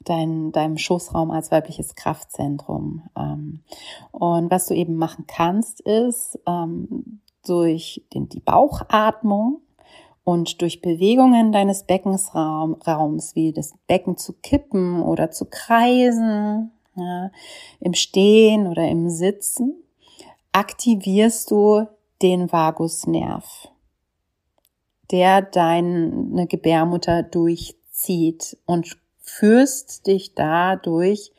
dein, 0.00 0.50
deinem 0.50 0.76
Schoßraum 0.76 1.30
als 1.30 1.52
weibliches 1.52 1.94
Kraftzentrum. 1.94 3.02
Ähm, 3.16 3.60
und 4.10 4.50
was 4.50 4.66
du 4.66 4.74
eben 4.74 4.96
machen 4.96 5.26
kannst, 5.28 5.80
ist 5.82 6.36
ähm, 6.48 7.20
durch 7.46 8.04
die 8.12 8.40
Bauchatmung 8.40 9.60
und 10.24 10.62
durch 10.62 10.82
Bewegungen 10.82 11.52
deines 11.52 11.84
Beckensraums, 11.84 13.36
wie 13.36 13.52
das 13.52 13.74
Becken 13.86 14.16
zu 14.16 14.32
kippen 14.32 15.00
oder 15.00 15.30
zu 15.30 15.44
kreisen, 15.44 16.72
ja, 16.96 17.30
im 17.78 17.94
Stehen 17.94 18.66
oder 18.66 18.88
im 18.88 19.10
Sitzen, 19.10 19.76
aktivierst 20.52 21.50
du 21.50 21.86
den 22.20 22.52
Vagusnerv, 22.52 23.68
der 25.10 25.42
deine 25.42 26.46
Gebärmutter 26.46 27.22
durchzieht 27.22 28.56
und 28.66 28.96
führst 29.20 30.06
dich 30.06 30.34
dadurch 30.34 31.32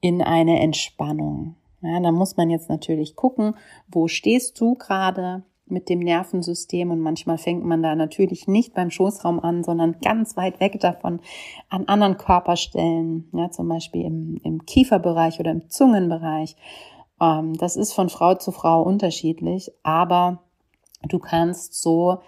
in 0.00 0.22
eine 0.22 0.60
Entspannung. 0.60 1.56
Ja, 1.82 2.00
da 2.00 2.12
muss 2.12 2.36
man 2.36 2.50
jetzt 2.50 2.68
natürlich 2.68 3.16
gucken, 3.16 3.54
wo 3.88 4.08
stehst 4.08 4.60
du 4.60 4.74
gerade 4.74 5.42
mit 5.66 5.88
dem 5.88 6.00
Nervensystem 6.00 6.90
und 6.90 7.00
manchmal 7.00 7.38
fängt 7.38 7.64
man 7.64 7.82
da 7.82 7.94
natürlich 7.94 8.48
nicht 8.48 8.74
beim 8.74 8.90
Schoßraum 8.90 9.40
an, 9.40 9.62
sondern 9.62 9.96
ganz 10.02 10.36
weit 10.36 10.60
weg 10.60 10.80
davon 10.80 11.20
an 11.68 11.86
anderen 11.86 12.16
Körperstellen, 12.16 13.28
ja, 13.32 13.50
zum 13.50 13.68
Beispiel 13.68 14.04
im, 14.04 14.40
im 14.42 14.66
Kieferbereich 14.66 15.38
oder 15.40 15.52
im 15.52 15.70
Zungenbereich 15.70 16.56
ähm, 17.20 17.54
das 17.54 17.76
ist 17.76 17.92
von 17.92 18.08
Frau 18.08 18.34
zu 18.34 18.52
Frau 18.52 18.82
unterschiedlich, 18.82 19.72
aber 19.82 20.42
du 21.08 21.18
kannst 21.18 21.80
so 21.80 22.18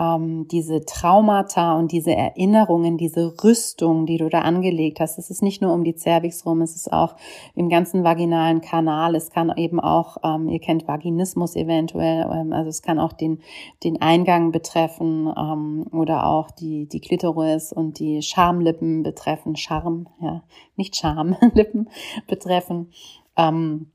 ähm, 0.00 0.46
diese 0.48 0.84
Traumata 0.84 1.76
und 1.76 1.90
diese 1.90 2.14
Erinnerungen, 2.14 2.96
diese 2.98 3.34
Rüstung, 3.42 4.06
die 4.06 4.16
du 4.16 4.28
da 4.28 4.42
angelegt 4.42 5.00
hast, 5.00 5.18
es 5.18 5.30
ist 5.30 5.42
nicht 5.42 5.60
nur 5.60 5.72
um 5.72 5.82
die 5.82 5.96
Cervix 5.96 6.46
rum, 6.46 6.60
es 6.62 6.76
ist 6.76 6.92
auch 6.92 7.16
im 7.56 7.68
ganzen 7.68 8.04
vaginalen 8.04 8.60
Kanal, 8.60 9.16
es 9.16 9.30
kann 9.30 9.52
eben 9.56 9.80
auch, 9.80 10.18
ähm, 10.22 10.48
ihr 10.48 10.60
kennt 10.60 10.86
Vaginismus 10.86 11.56
eventuell, 11.56 12.28
ähm, 12.32 12.52
also 12.52 12.68
es 12.68 12.82
kann 12.82 13.00
auch 13.00 13.12
den, 13.12 13.40
den 13.82 14.00
Eingang 14.00 14.52
betreffen 14.52 15.32
ähm, 15.36 15.86
oder 15.92 16.26
auch 16.26 16.50
die, 16.52 16.86
die 16.86 17.00
Klitoris 17.00 17.72
und 17.72 17.98
die 17.98 18.22
Schamlippen 18.22 19.02
betreffen, 19.02 19.56
Charm, 19.56 20.08
ja, 20.20 20.42
nicht 20.76 20.96
Schamlippen 20.96 21.90
betreffen. 22.28 22.92
Ähm, 23.36 23.90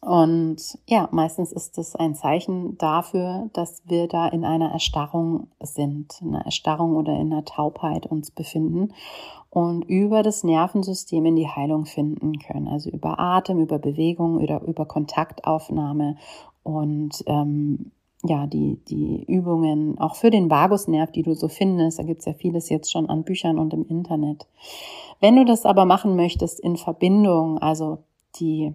und 0.00 0.78
ja, 0.86 1.08
meistens 1.10 1.52
ist 1.52 1.78
es 1.78 1.96
ein 1.96 2.14
Zeichen 2.14 2.78
dafür, 2.78 3.48
dass 3.52 3.82
wir 3.86 4.08
da 4.08 4.28
in 4.28 4.44
einer 4.44 4.70
Erstarrung 4.70 5.48
sind, 5.60 6.20
in 6.20 6.34
einer 6.34 6.44
Erstarrung 6.44 6.96
oder 6.96 7.12
in 7.14 7.32
einer 7.32 7.44
Taubheit 7.44 8.06
uns 8.06 8.30
befinden 8.30 8.92
und 9.50 9.82
über 9.84 10.22
das 10.22 10.44
Nervensystem 10.44 11.24
in 11.26 11.36
die 11.36 11.48
Heilung 11.48 11.86
finden 11.86 12.38
können. 12.38 12.68
Also 12.68 12.90
über 12.90 13.18
Atem, 13.18 13.58
über 13.58 13.78
Bewegung 13.78 14.36
oder 14.36 14.62
über 14.62 14.84
Kontaktaufnahme 14.84 16.16
und 16.62 17.24
ähm, 17.26 17.90
ja, 18.24 18.46
die, 18.46 18.80
die 18.88 19.24
Übungen 19.24 19.98
auch 19.98 20.16
für 20.16 20.30
den 20.30 20.50
Vagusnerv, 20.50 21.12
die 21.12 21.22
du 21.22 21.34
so 21.34 21.48
findest, 21.48 21.98
da 21.98 22.02
gibt's 22.02 22.24
ja 22.24 22.32
vieles 22.32 22.68
jetzt 22.68 22.90
schon 22.90 23.08
an 23.08 23.24
Büchern 23.24 23.58
und 23.58 23.72
im 23.72 23.86
Internet. 23.86 24.46
Wenn 25.20 25.36
du 25.36 25.44
das 25.44 25.64
aber 25.64 25.84
machen 25.84 26.16
möchtest 26.16 26.60
in 26.60 26.76
Verbindung, 26.76 27.58
also 27.58 27.98
die 28.40 28.74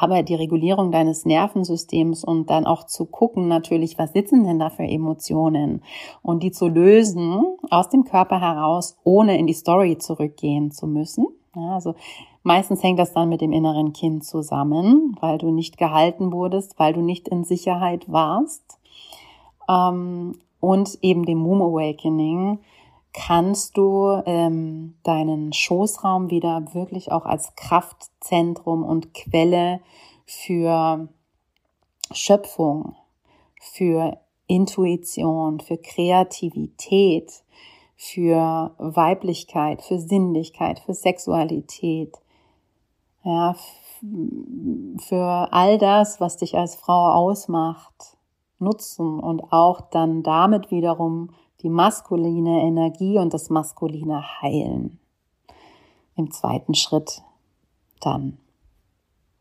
aber 0.00 0.22
die 0.22 0.34
Regulierung 0.34 0.92
deines 0.92 1.24
Nervensystems 1.24 2.24
und 2.24 2.50
dann 2.50 2.66
auch 2.66 2.84
zu 2.84 3.04
gucken 3.04 3.48
natürlich, 3.48 3.98
was 3.98 4.12
sitzen 4.12 4.44
denn 4.44 4.58
da 4.58 4.70
für 4.70 4.84
Emotionen 4.84 5.82
und 6.22 6.42
die 6.42 6.50
zu 6.50 6.68
lösen 6.68 7.44
aus 7.70 7.88
dem 7.88 8.04
Körper 8.04 8.40
heraus, 8.40 8.96
ohne 9.04 9.38
in 9.38 9.46
die 9.46 9.54
Story 9.54 9.98
zurückgehen 9.98 10.70
zu 10.70 10.86
müssen. 10.86 11.26
Ja, 11.56 11.74
also 11.74 11.94
meistens 12.42 12.82
hängt 12.82 12.98
das 12.98 13.12
dann 13.12 13.28
mit 13.28 13.40
dem 13.40 13.52
inneren 13.52 13.92
Kind 13.92 14.24
zusammen, 14.24 15.16
weil 15.20 15.38
du 15.38 15.50
nicht 15.50 15.78
gehalten 15.78 16.32
wurdest, 16.32 16.78
weil 16.78 16.92
du 16.92 17.00
nicht 17.00 17.28
in 17.28 17.44
Sicherheit 17.44 18.10
warst. 18.10 18.78
Ähm, 19.68 20.38
und 20.60 20.98
eben 21.02 21.24
dem 21.24 21.38
Moon 21.38 21.62
Awakening, 21.62 22.58
kannst 23.12 23.76
du 23.76 24.22
ähm, 24.26 24.96
deinen 25.02 25.52
Schoßraum 25.52 26.30
wieder 26.30 26.74
wirklich 26.74 27.10
auch 27.10 27.24
als 27.24 27.54
Kraftzentrum 27.56 28.84
und 28.84 29.14
Quelle 29.14 29.80
für 30.26 31.08
Schöpfung, 32.12 32.94
für 33.60 34.18
Intuition, 34.46 35.60
für 35.60 35.78
Kreativität, 35.78 37.44
für 37.96 38.74
Weiblichkeit, 38.78 39.82
für 39.82 39.98
Sinnlichkeit, 39.98 40.78
für 40.80 40.94
Sexualität, 40.94 42.16
ja, 43.24 43.56
für 44.98 45.52
all 45.52 45.78
das, 45.78 46.20
was 46.20 46.36
dich 46.36 46.56
als 46.56 46.76
Frau 46.76 47.12
ausmacht, 47.12 48.16
nutzen 48.58 49.18
und 49.18 49.52
auch 49.52 49.80
dann 49.80 50.22
damit 50.22 50.70
wiederum 50.70 51.30
die 51.62 51.68
maskuline 51.68 52.62
Energie 52.62 53.18
und 53.18 53.34
das 53.34 53.50
maskuline 53.50 54.22
Heilen. 54.40 54.98
Im 56.16 56.30
zweiten 56.30 56.74
Schritt 56.74 57.22
dann. 58.00 58.38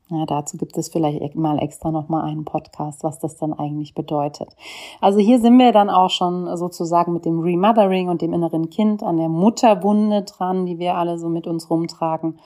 Ja, 0.10 0.25
dazu 0.25 0.56
gibt 0.58 0.77
es 0.77 0.88
vielleicht 0.88 1.36
mal 1.36 1.60
extra 1.60 1.91
nochmal 1.91 2.23
einen 2.23 2.45
Podcast, 2.45 3.03
was 3.03 3.19
das 3.19 3.36
dann 3.36 3.51
eigentlich 3.51 3.93
bedeutet. 3.93 4.56
Also 5.01 5.19
hier 5.19 5.41
sind 5.41 5.58
wir 5.58 5.73
dann 5.73 5.89
auch 5.89 6.10
schon 6.10 6.56
sozusagen 6.56 7.12
mit 7.12 7.25
dem 7.25 7.41
Remothering 7.41 8.08
und 8.08 8.21
dem 8.21 8.32
inneren 8.32 8.69
Kind 8.69 9.03
an 9.03 9.17
der 9.17 9.27
Mutterwunde 9.27 10.21
dran, 10.21 10.65
die 10.65 10.80
wir 10.80 10.95
alle 10.95 11.17
so 11.17 11.27
mit 11.27 11.45
uns 11.45 11.69
rumtragen. 11.69 12.39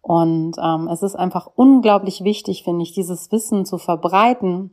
Und 0.00 0.56
ähm, 0.62 0.88
es 0.88 1.02
ist 1.02 1.16
einfach 1.16 1.48
unglaublich 1.56 2.22
wichtig, 2.22 2.62
finde 2.62 2.84
ich, 2.84 2.92
dieses 2.92 3.32
Wissen 3.32 3.64
zu 3.64 3.78
verbreiten 3.78 4.70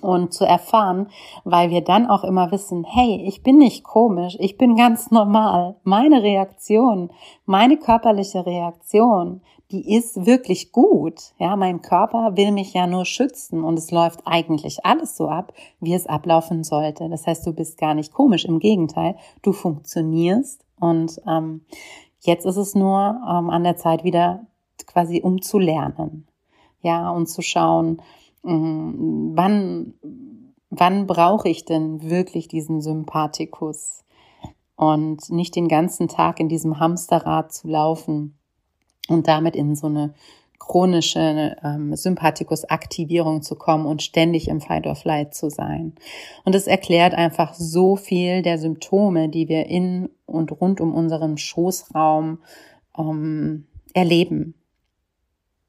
und 0.00 0.32
zu 0.32 0.44
erfahren, 0.44 1.08
weil 1.44 1.70
wir 1.70 1.80
dann 1.80 2.06
auch 2.06 2.22
immer 2.22 2.52
wissen, 2.52 2.84
hey, 2.84 3.24
ich 3.26 3.42
bin 3.42 3.58
nicht 3.58 3.82
komisch, 3.82 4.36
ich 4.38 4.56
bin 4.56 4.76
ganz 4.76 5.10
normal. 5.10 5.76
Meine 5.82 6.22
Reaktion, 6.22 7.10
meine 7.44 7.76
körperliche 7.76 8.46
Reaktion, 8.46 9.42
die 9.70 9.94
ist 9.94 10.26
wirklich 10.26 10.72
gut. 10.72 11.32
Ja, 11.38 11.56
mein 11.56 11.82
Körper 11.82 12.36
will 12.36 12.52
mich 12.52 12.72
ja 12.72 12.86
nur 12.86 13.04
schützen 13.04 13.62
und 13.62 13.78
es 13.78 13.90
läuft 13.90 14.20
eigentlich 14.26 14.84
alles 14.84 15.16
so 15.16 15.28
ab, 15.28 15.52
wie 15.80 15.94
es 15.94 16.06
ablaufen 16.06 16.64
sollte. 16.64 17.08
Das 17.08 17.26
heißt, 17.26 17.46
du 17.46 17.52
bist 17.52 17.78
gar 17.78 17.94
nicht 17.94 18.12
komisch, 18.12 18.44
im 18.44 18.58
Gegenteil, 18.58 19.16
du 19.42 19.52
funktionierst 19.52 20.64
und 20.78 21.20
ähm, 21.28 21.62
jetzt 22.20 22.46
ist 22.46 22.56
es 22.56 22.74
nur 22.74 23.20
ähm, 23.28 23.50
an 23.50 23.64
der 23.64 23.76
Zeit 23.76 24.04
wieder 24.04 24.46
quasi 24.86 25.20
um 25.20 25.42
zu 25.42 25.58
lernen. 25.58 26.26
Ja, 26.82 27.10
und 27.10 27.26
zu 27.26 27.42
schauen, 27.42 28.00
wann, 28.42 29.94
wann 30.70 31.06
brauche 31.06 31.48
ich 31.48 31.64
denn 31.64 32.02
wirklich 32.02 32.48
diesen 32.48 32.80
Sympathikus? 32.80 34.04
Und 34.76 35.28
nicht 35.28 35.56
den 35.56 35.68
ganzen 35.68 36.08
Tag 36.08 36.40
in 36.40 36.48
diesem 36.48 36.80
Hamsterrad 36.80 37.52
zu 37.52 37.68
laufen 37.68 38.38
und 39.08 39.28
damit 39.28 39.54
in 39.54 39.74
so 39.76 39.88
eine 39.88 40.14
chronische 40.58 41.56
ähm, 41.64 41.96
Sympathikus-Aktivierung 41.96 43.42
zu 43.42 43.56
kommen 43.56 43.86
und 43.86 44.02
ständig 44.02 44.46
im 44.46 44.60
Fight 44.60 44.86
or 44.86 44.94
Flight 44.94 45.34
zu 45.34 45.50
sein. 45.50 45.94
Und 46.44 46.54
es 46.54 46.66
erklärt 46.66 47.14
einfach 47.14 47.54
so 47.54 47.96
viel 47.96 48.42
der 48.42 48.58
Symptome, 48.58 49.28
die 49.28 49.48
wir 49.48 49.66
in 49.66 50.10
und 50.26 50.52
rund 50.60 50.80
um 50.80 50.94
unseren 50.94 51.38
Schoßraum 51.38 52.38
ähm, 52.96 53.66
erleben. 53.94 54.54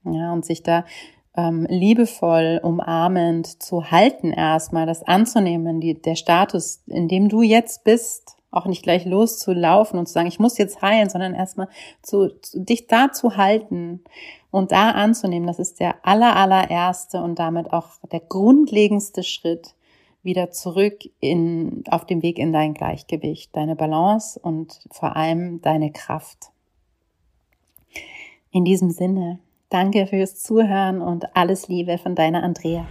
Ja, 0.03 0.33
und 0.33 0.45
sich 0.45 0.61
da 0.61 0.85
ähm, 1.35 1.65
liebevoll, 1.69 2.59
umarmend 2.61 3.61
zu 3.61 3.89
halten 3.91 4.31
erstmal, 4.31 4.85
das 4.85 5.03
anzunehmen, 5.03 5.79
die, 5.79 6.01
der 6.01 6.15
Status, 6.15 6.83
in 6.87 7.07
dem 7.07 7.29
du 7.29 7.41
jetzt 7.41 7.83
bist, 7.83 8.35
auch 8.51 8.65
nicht 8.65 8.83
gleich 8.83 9.05
loszulaufen 9.05 9.97
und 9.97 10.07
zu 10.07 10.13
sagen, 10.13 10.27
ich 10.27 10.39
muss 10.39 10.57
jetzt 10.57 10.81
heilen, 10.81 11.09
sondern 11.09 11.33
erstmal 11.33 11.69
zu, 12.01 12.29
zu, 12.41 12.59
dich 12.59 12.87
da 12.87 13.11
zu 13.13 13.37
halten 13.37 14.03
und 14.51 14.73
da 14.73 14.91
anzunehmen, 14.91 15.47
das 15.47 15.59
ist 15.59 15.79
der 15.79 16.05
aller, 16.05 16.35
allererste 16.35 17.21
und 17.21 17.39
damit 17.39 17.71
auch 17.71 17.87
der 18.11 18.19
grundlegendste 18.19 19.23
Schritt 19.23 19.73
wieder 20.21 20.51
zurück 20.51 20.99
in, 21.19 21.83
auf 21.89 22.05
dem 22.05 22.21
Weg 22.21 22.37
in 22.37 22.51
dein 22.51 22.73
Gleichgewicht, 22.73 23.55
deine 23.55 23.75
Balance 23.75 24.37
und 24.39 24.81
vor 24.91 25.15
allem 25.15 25.61
deine 25.61 25.91
Kraft. 25.91 26.51
In 28.51 28.65
diesem 28.65 28.91
Sinne, 28.91 29.39
danke 29.71 30.05
fürs 30.05 30.35
Zuhören 30.35 31.01
und 31.01 31.35
alles 31.35 31.67
Liebe 31.67 31.97
von 31.97 32.13
deiner 32.13 32.43
Andrea. 32.43 32.85